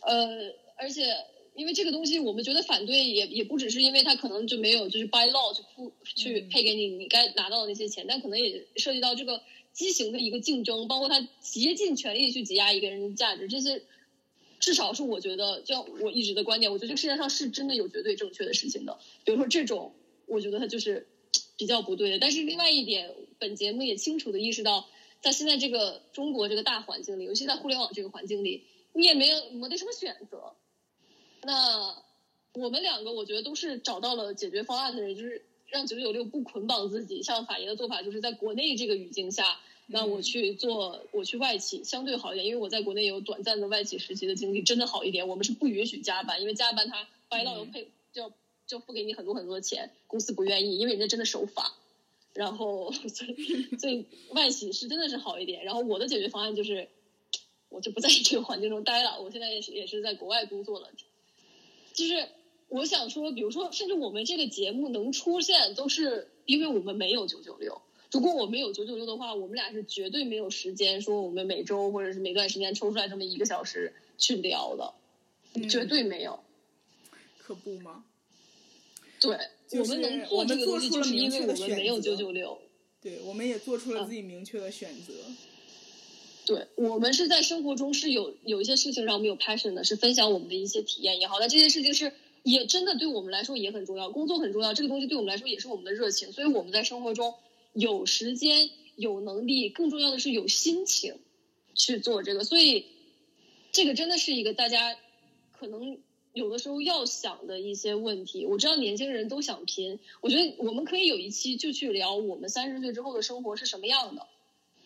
[0.00, 1.16] 呃，而且
[1.54, 9.40] 因为这个东西，我们觉得反对也也不只是因为他可能就没有就是 by law 去付去配给你你该拿到的那些钱，但可能也涉及到这个
[9.72, 13.80] 畸形的一个竞争，包括他竭尽全力去挤压一个人的价值，这些
[14.64, 18.98] 至少是我觉得，就我一直的观点，我觉得这个世界上是真的有绝对正确的事情的。
[19.22, 21.06] 比如说这种，我觉得它就是
[21.58, 22.18] 比较不对的。
[22.18, 24.88] 但是另外一点，本节目也清楚的意识到，
[25.20, 28.64] 在现在这个中国这个大环境里，尤其在互联网这个环境里。
[28.94, 30.54] 你也没有没得什么选择，
[31.42, 31.94] 那
[32.54, 37.20] 我们两个我觉得都是找到了解决方案的人，就是让九九六不捆绑自己。
[37.22, 45.28] 像法爷的做法，就是在国内这个语境下，那我去做，我去外企相对好一点，因为我在国内有短暂的外企实习的经历，真的好一点。
[45.28, 48.32] 我们是不允许加班，因为加班他掰到要配就要
[48.66, 51.74] 就付给你很多很多的钱，公司不愿意，因为人家真的守法。
[52.32, 55.64] 然后 所以所以外企是真的是好一点。
[55.64, 56.88] 然后我的解决方案就是。
[57.70, 60.90] 我就不在这个环境中待了，我现在也是也是在国外工作了。
[61.92, 62.28] 就是
[62.68, 67.82] 我想说，比如说，甚至我们这个节目能出现，都是因为我们没有九九六。
[68.14, 76.38] 如果我们有九九六的话，我们俩是绝对没有时间说我们每周或者是每段时间抽出来这么一个小时去聊的，绝对没有。
[77.38, 78.04] 可不吗？
[79.20, 79.36] 对，
[79.80, 82.56] 我们能做这个东西，就是因为我们没有九九六。
[83.02, 85.12] 对，我们也做出了自己明确的选择。
[86.46, 92.12] 对我们是在生活中是有有一些事情让我们有 passion 的，是分享我们的一些体验也好，那这些事情是
[92.44, 97.34] 也真的对我们来说也很重要，工作很重要，这个东西对我们来说也是我们的热情，所以我们在生活中
[97.74, 101.16] 有时间、有能力，更重要的是有心情
[101.74, 102.86] 去做这个，所以
[103.70, 104.96] 这个真的是一个大家
[105.52, 105.98] 可能
[106.32, 108.46] 有的时候要想的一些问题。
[108.46, 114.26] 我知道年轻人都想拼，我觉得我们可以有一期就去聊我们三十岁之后的生活是什么样的，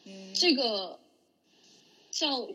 [0.05, 0.99] 嗯，这个。
[2.11, 2.49] 像，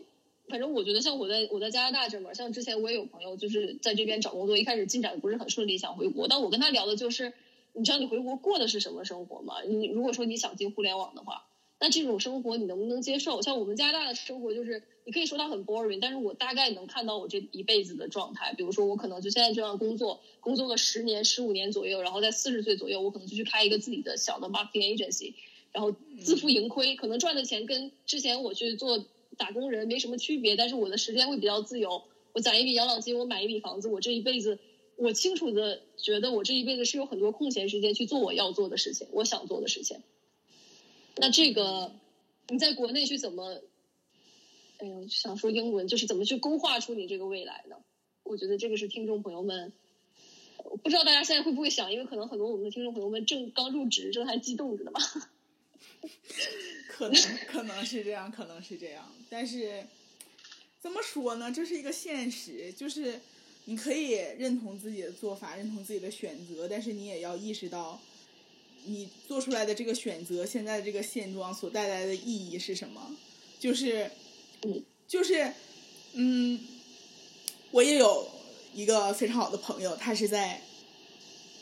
[0.48, 6.26] 反正我觉得像我在我在加拿大这边，像之前我也有朋友就是在这边找工作，一开始进展不是很顺利，想回国。
[6.26, 7.32] 但我跟他聊的就是，
[7.74, 9.62] 你知道你回国过的是什么生活吗？
[9.62, 11.46] 你如果说你想进互联网的话，
[11.78, 13.42] 那这种生活你能不能接受？
[13.42, 18.54] 像我们加拿大的生活就是，你可以说它很 boring，但是我大概能看到我这一辈子的状态。
[18.54, 25.34] 比如说我可能就现在这样工作，工作个十年、十五年左右，然后在四十岁左右，我可能就去开一个自己的小的 marketing agency，
[25.72, 29.04] 然后自负盈亏，可能赚的钱跟之前我去做。
[29.36, 32.04] 打工人没什么区别，但是我的时间会比较自由。
[32.34, 34.60] 我攒一笔养老金，我买一笔房子，我这一辈子，
[34.96, 40.02] 我清楚的觉得我这一辈子是有很多空闲时间去做我要做的事情，我想做的事情。
[41.16, 41.92] 那这个
[42.48, 43.60] 你在国内去怎么？
[44.78, 47.76] 哎呦，想说英文，就是怎么去勾画出你这个未来呢？
[48.24, 49.72] 我觉得这个是听众朋友们，
[50.64, 55.00] 我不知道大家现在会不会想，因为可能很多我们的听众朋友们正刚入职，正还激动着呢嘛。
[56.88, 59.86] 可能可能是这样，可能是这样，但是
[60.80, 61.52] 怎么说呢？
[61.52, 63.20] 这是一个现实，就是
[63.66, 68.00] 你可以认同自己的做法，认同自己的选择，但是你也要意识到，
[68.84, 73.16] 你做出来的这个选择，现在的这个现状所带来的意义是什么？
[73.58, 74.10] 就是，
[75.08, 75.52] 就是，
[76.12, 76.60] 嗯，
[77.70, 78.28] 我也有
[78.74, 80.62] 一个非常好的朋友，他是在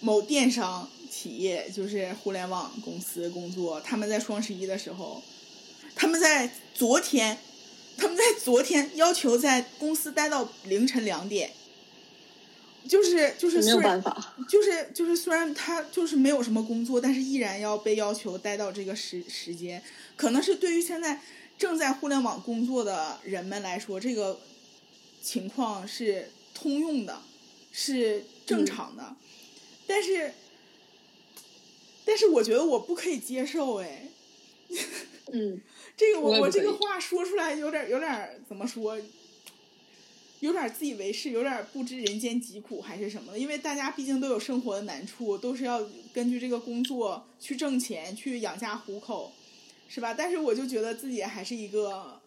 [0.01, 0.89] 某电商。
[1.13, 5.23] 企业就是互联网公司工作，他们在双十一的时候，
[5.95, 7.37] 他们在昨天
[7.99, 11.53] 他们在昨天要求在公司待到凌晨两点，
[12.89, 19.83] 就是就是没有虽然办法，就是就是虽然他就是没有什么工作，但是依然要被要求待到这个时时间，
[20.17, 21.21] 可能是对于现在
[21.59, 24.41] 正在互联网工作的人们来说，这个
[25.23, 27.23] 情况是通用的，
[27.73, 29.17] 是正常的，
[29.87, 30.35] 但是
[32.05, 34.09] 但是我觉得我不可以接受哎。
[35.35, 35.59] 嗯，
[35.97, 38.99] 这个我我这个话说出来有点有点怎么说，
[40.43, 43.39] 有点自以为是，有点不知人间疾苦还是什么的。
[43.39, 45.81] 因为大家毕竟都有生活的难处，都是要
[46.13, 49.31] 根据这个工作去挣钱，去养家糊口，
[49.89, 50.13] 是吧？
[50.13, 52.21] 但是我就觉得自己还是一个，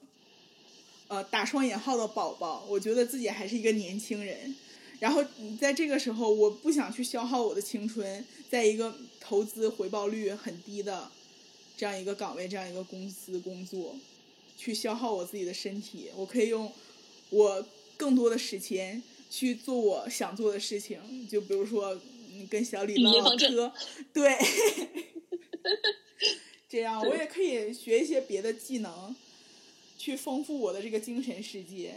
[1.10, 2.66] 呃，打双引号的宝宝。
[2.70, 4.56] 我觉得自己还是一个年轻人。
[5.02, 5.22] 然后
[5.60, 11.12] 在这个时候，我不想去消耗我的青春，在一个投资回报率很低的
[11.76, 13.94] 这样一个岗位、这样一个公司工作，
[14.58, 16.10] 去消耗我自己的身体。
[16.16, 16.72] 我可以用
[17.30, 17.68] 我
[17.98, 22.00] 更多的时间去做我想做的事情，就比如说
[22.32, 23.72] 嗯跟小李语唠唠嗑，
[24.14, 24.38] 对，
[26.70, 29.16] 这样我也可以学一些别的技能，
[29.98, 31.96] 去丰富我的这个精神世界。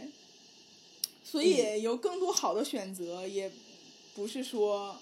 [1.23, 3.51] 所以有更多好的选择，也
[4.15, 4.99] 不是说，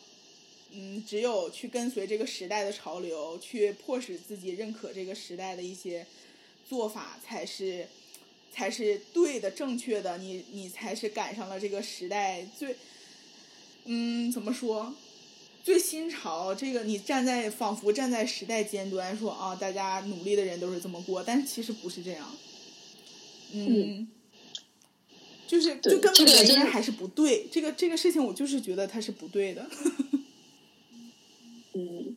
[0.72, 6.06] 嗯，只有去跟随这个时代的潮流，去迫使自己认可这个时代的一些
[6.68, 7.88] 做法，才是
[8.58, 10.18] 才是对的、正确的。
[10.18, 12.76] 你你才是赶上了这个时代最，
[13.86, 14.96] 嗯，怎么说？
[15.64, 22.36] 最新潮，这个你站在仿佛站在时代尖端说啊，大家努力的人都是这么过，但是其实不是这样。
[23.52, 24.08] 嗯，
[25.46, 27.48] 就是就根本原因还是不对。
[27.52, 29.70] 这个这个事情我就是觉得它是不对的。
[31.76, 32.16] 嗯，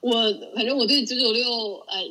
[0.00, 0.12] 我
[0.54, 2.02] 反正我对九九六，哎，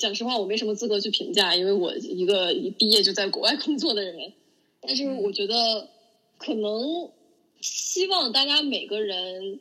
[0.00, 4.32] 讲实话，我没什么资格去评价，因为我一个一毕业就在国外工作的人。
[4.80, 5.88] 但是我觉得，
[6.38, 7.10] 可能
[7.60, 9.60] 希望大家每个人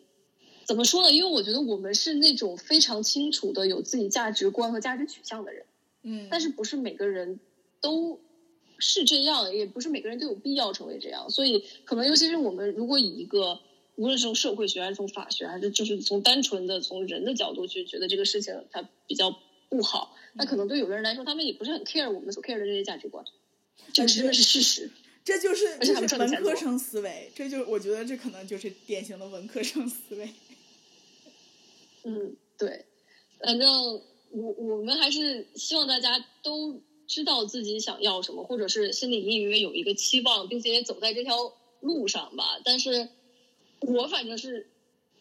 [0.66, 1.12] 怎么说呢？
[1.12, 5.66] 因为我觉得我们是那种非常清楚的有自己价值观和价值取向的人，
[6.04, 7.40] 嗯，但是不是每个人
[7.82, 8.20] 都
[8.78, 11.30] 是这样，也不是每个人都有必要成为这样。
[11.30, 13.60] 所以，可能尤其是我们如果以一个
[13.96, 19.38] 无论是从社会学还是从法学，还是就是从单纯的从人的角度去觉得这个事情它比较
[19.70, 23.24] 不好，那可能对有的人来说，他们也不是很 care 我们所 care 的这些价值观，
[23.94, 24.90] 这个真的是事实。
[25.24, 30.30] 这就是而且他们就是文科生思维，这就我觉得这可能就是典型的文科生思维。
[32.04, 32.86] 嗯，对，
[33.40, 34.02] 反正
[34.32, 42.60] 我我们还是希望大家都知道自己想要什么，或者是心里隐隐约约有一个期望，并且也走在这条路上吧。
[42.64, 43.10] 但是
[43.82, 44.68] 我反正是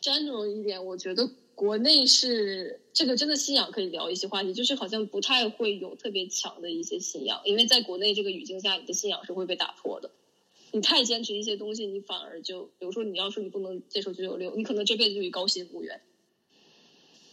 [0.01, 10.09] general 一点，我觉得国内是这个真的信仰可以聊一些话题，就是好像不太会有特别强的一些信仰，因为在国内这个语境下，你的信仰是会被打破的。
[10.71, 16.01] 你太坚持一些东西，你反而就，比如说你要说你不能接受九九六，你可能这辈子就与高薪无缘。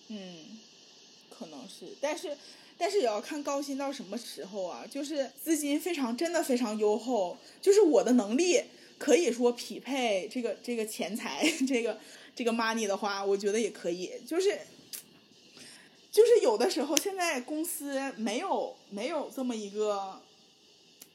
[0.07, 0.57] 嗯，
[1.29, 2.35] 可能是，但是
[2.79, 4.87] 但是也要看高薪到什么时候啊。
[4.89, 8.59] 就是资金非常真的非常优厚，就是我的能力
[8.97, 11.99] 可以说匹配这个这个钱财 这个
[12.35, 14.11] 这个 money 的话，我觉得也可以。
[14.27, 14.59] 就是
[16.11, 20.21] 就是有的时候现在公司没有没有这么一个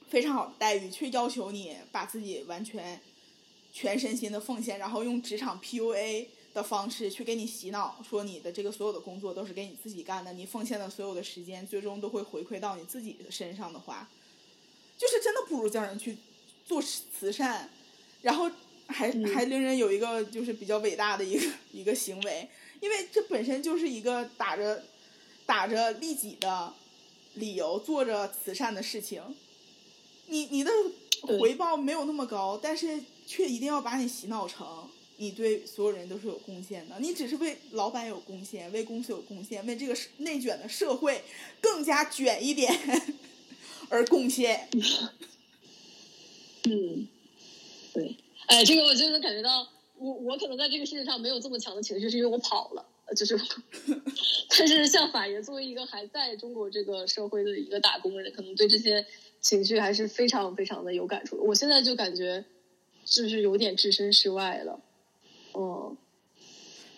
[0.09, 3.01] 非常好的待遇，却要求你把自己完全
[3.73, 14.11] 全身心的奉献，然后用职场 PUA 的方式去给你洗脑，说你的这个所有的工作都是给你自己干的，你奉献的所有的时间最终都会回馈到你自己的身上的话，
[14.99, 16.19] 就是真的不如叫人去
[16.67, 17.71] 做慈善，
[18.23, 18.51] 然后
[18.91, 19.25] 还、嗯。
[19.35, 22.49] 还令人有一个就是比较伟大的一个一个行为，
[22.81, 24.85] 因为这本身就是一个打着
[25.47, 26.75] 打着利己的
[27.35, 29.23] 理由做着慈善的事情，
[30.27, 30.71] 你你的
[31.39, 41.23] 回报没有那么高，但是却一定要把你洗脑成你对所有人都是有贡献的，你只是为老板有贡献，为公司有贡献，为这个内卷的社会
[41.61, 42.75] 更加卷一点
[43.91, 44.69] 而贡献。
[46.65, 47.07] 嗯，
[47.93, 48.17] 对，
[48.51, 49.67] 哎，这个我真的感觉到，
[49.97, 53.39] 我我可能在这个世界上没有这么强的情绪，是因为我跑了，呃就是，
[54.59, 59.07] 但是像法爷作为一个还在中国这个社会的一个打工人，可能对这些
[59.41, 61.37] 情绪还是非常非常的有感触。
[61.45, 62.45] 我现在就感觉
[63.05, 64.81] 就是有点置身事外了，
[65.55, 65.97] 嗯，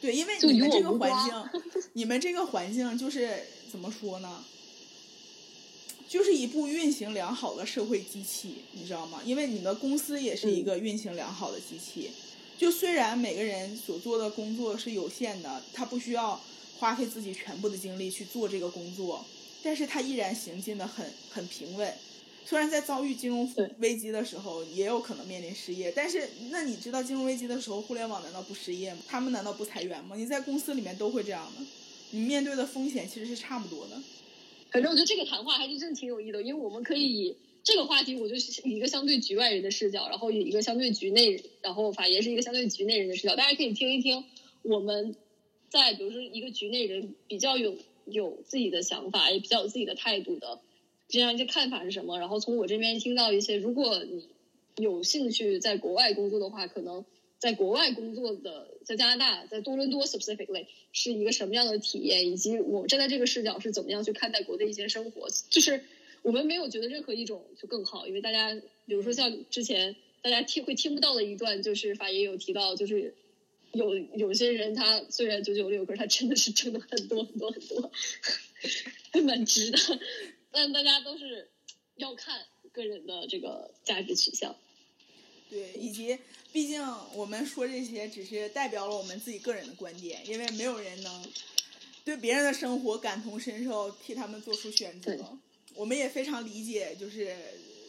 [0.01, 1.63] 对，因为就你们这个环境，
[1.93, 3.29] 你们这个环境就是
[3.71, 4.43] 怎么说呢？
[6.13, 9.23] 就是一部运行良好的社会机器，你知道吗？
[9.25, 12.11] 因为你的公司也是一个运行良好的机器。
[12.59, 16.39] 就虽然每个人所做的工作是有限的，他不需要
[16.79, 19.25] 花费自己全部的精力去做这个工作，
[19.63, 21.91] 但是他依然行进的很很平稳。
[22.45, 29.01] 虽然在遭遇金融危机的时候，也有可能面临失业，但是那你知道金融危机的时候，互联网难道不失业吗？
[29.09, 30.15] 他们难道不裁员吗？
[30.15, 31.65] 你在公司里面都会这样的，
[32.11, 33.99] 你面对的风险其实是差不多的。
[34.73, 38.35] 反正我觉得这个谈话还是真的挺有意义的，因为我们可以以这个话题，我就
[38.65, 44.25] 以一个相对局外人的视角，然后以一个相对局内，然后法爷是一个相对局内人的视角，大家可以听一听
[44.63, 45.15] 我们
[45.69, 47.77] 在比如说一个局内人比较有
[48.07, 50.61] 有自己的想法，也比较有自己的态度的。
[51.09, 52.19] 这样一些看法是什么？
[52.19, 54.29] 然后从我这边听到一些，如果你
[54.77, 57.05] 有兴趣在国外工作的话，可能
[57.43, 65.29] 在国外工作的，在加拿大，在多伦多 specifically 是一个什么样的体验，以及我站在这个视角是怎么样去看待国内一些生活。
[65.51, 65.83] 就是
[66.23, 68.55] 我们没有觉得任何一种就更好，因为大家
[68.87, 73.13] 比如说像之前大家听会听不到的一段，就是法爷有提到，就是
[73.73, 77.91] 有有些人他虽然九九六，可是他真的是挣的很多很多很多，
[79.11, 79.79] 还蛮值的。
[80.53, 81.51] 但大家都是
[81.97, 84.55] 要看个人的这个价值取向，
[85.53, 86.17] 对，以及
[86.51, 86.83] 毕竟
[87.15, 91.27] 我们说这些只是代表了我们自己个人的观点，因为没有人能
[92.07, 95.15] 对别人的生活感同身受，替他们做出选择。
[95.75, 97.37] 我们也非常理解，就是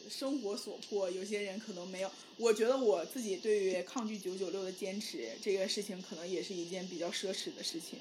[0.09, 2.11] 生活所迫，有些人可能没有。
[2.35, 7.97] 我觉得我自己对于抗拒九九六的坚持这个事情，可能也是一件比较奢侈的事情，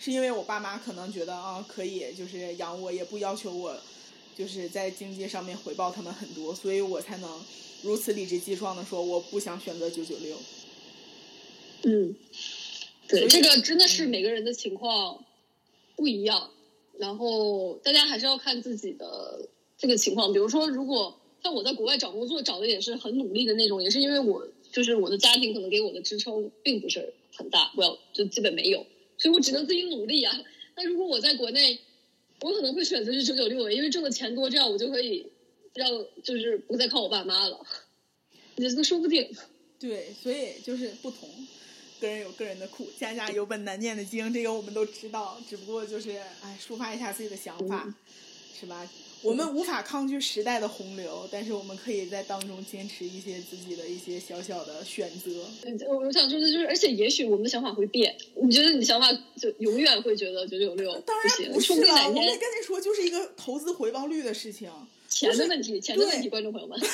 [0.00, 3.78] 是因为我爸妈可能觉得啊，可以就是养我，也不要求我。
[4.34, 7.44] 就是在经济上面回报他们很多，所以我才能
[7.82, 10.36] 如此理直气壮的说我不想选择九九六。
[11.82, 12.14] 嗯，
[13.08, 15.24] 对，这个真的是每个人的情况
[15.96, 16.50] 不一样，
[16.98, 20.32] 然后大家还是要看自己的这个情况。
[20.32, 28.86] 比如说，如果像我在国外找工作找的也是很努力的那种，也是因为我就是我的家庭可能给我的支撑并不是很大，我要就基本没有，
[29.18, 30.40] 所以我只能自己努力啊。
[30.76, 31.78] 那如果我在国内。
[32.44, 35.24] 我可能会选择去九九六，因为挣的钱多，这样我就可以
[35.74, 35.88] 让
[36.22, 37.66] 就是不再靠我爸妈了，
[38.56, 39.30] 也都说不定。
[39.78, 41.28] 对，所以就是不同，
[42.00, 45.40] 个人有个人的苦，家家有本难念的经，这个我们都知道。
[45.48, 46.10] 只不过就是
[46.42, 47.92] 哎，抒发一下自己的想法，
[48.58, 48.88] 是吧？
[49.22, 55.30] 我们无法抗拒时代的洪流，但是我们可以在当中坚持一些自己的一些小小的选择。
[55.86, 58.16] 我我想说的就是，而且也许我们的想法会变。
[58.34, 60.92] 你觉得你的想法就永远会觉得九九六？
[61.02, 62.08] 当然不是了。
[62.08, 64.68] 我没跟你说，就是一个投资回报率的事情，
[65.12, 66.80] 钱的问题，钱的问题，观众朋友们。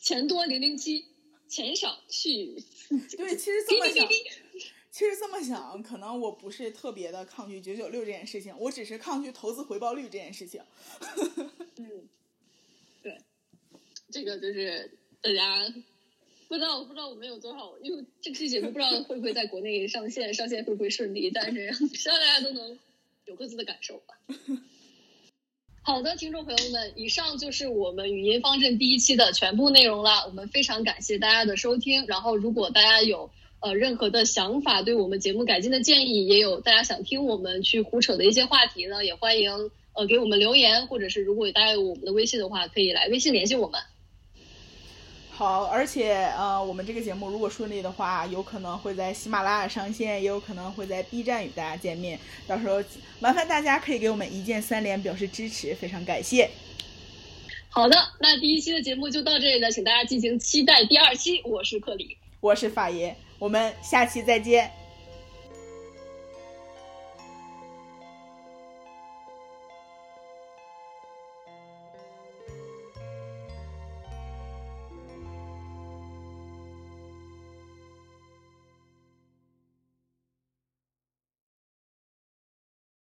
[0.00, 1.06] 钱多零零七，
[1.48, 2.62] 钱少去。
[3.16, 4.08] 对，其实这么想。
[4.90, 10.60] 其实这么想，可能我不是特别的抗拒九九六这件事情，我只是抗拒投资回报率这件事情。
[11.76, 12.08] 嗯，
[13.02, 13.18] 对，
[14.10, 14.90] 这个就是
[15.22, 15.72] 大家
[16.46, 22.78] 不知道，不知道我们有多少，因为这期节目不知道会不会在国内上线，上线会不会顺利，但是希望大家都能
[23.24, 24.18] 有各自的感受吧。
[25.84, 30.24] 好的，听众朋友们，以上就是我们语音方阵第一期的全部内容了。
[30.26, 33.30] 我们非常感谢大家的收听，然后如果大家有。
[33.64, 43.80] 呃，任何的想法，对我们节目改进的建议，也有大家想听我们去胡扯的一些话题呢，也欢迎呃给我们留言，或者是如果大家有我们的微信的话，可以来微信联系我们。
[45.42, 52.16] 好，而且呃，我们这个节目如果顺利的话，有可能会在喜马拉雅上线，也有可能会在 B 站与大家见面。
[52.46, 52.80] 到时候
[53.18, 56.48] 麻烦大家可以给我们一键三连表示支持，非常感谢。
[57.70, 61.42] 好的，那第一期的节目就到这里了，请大家进行期待第二期。
[61.44, 63.16] 我是克里，我是法爷。
[63.40, 64.81] 我们下期再见。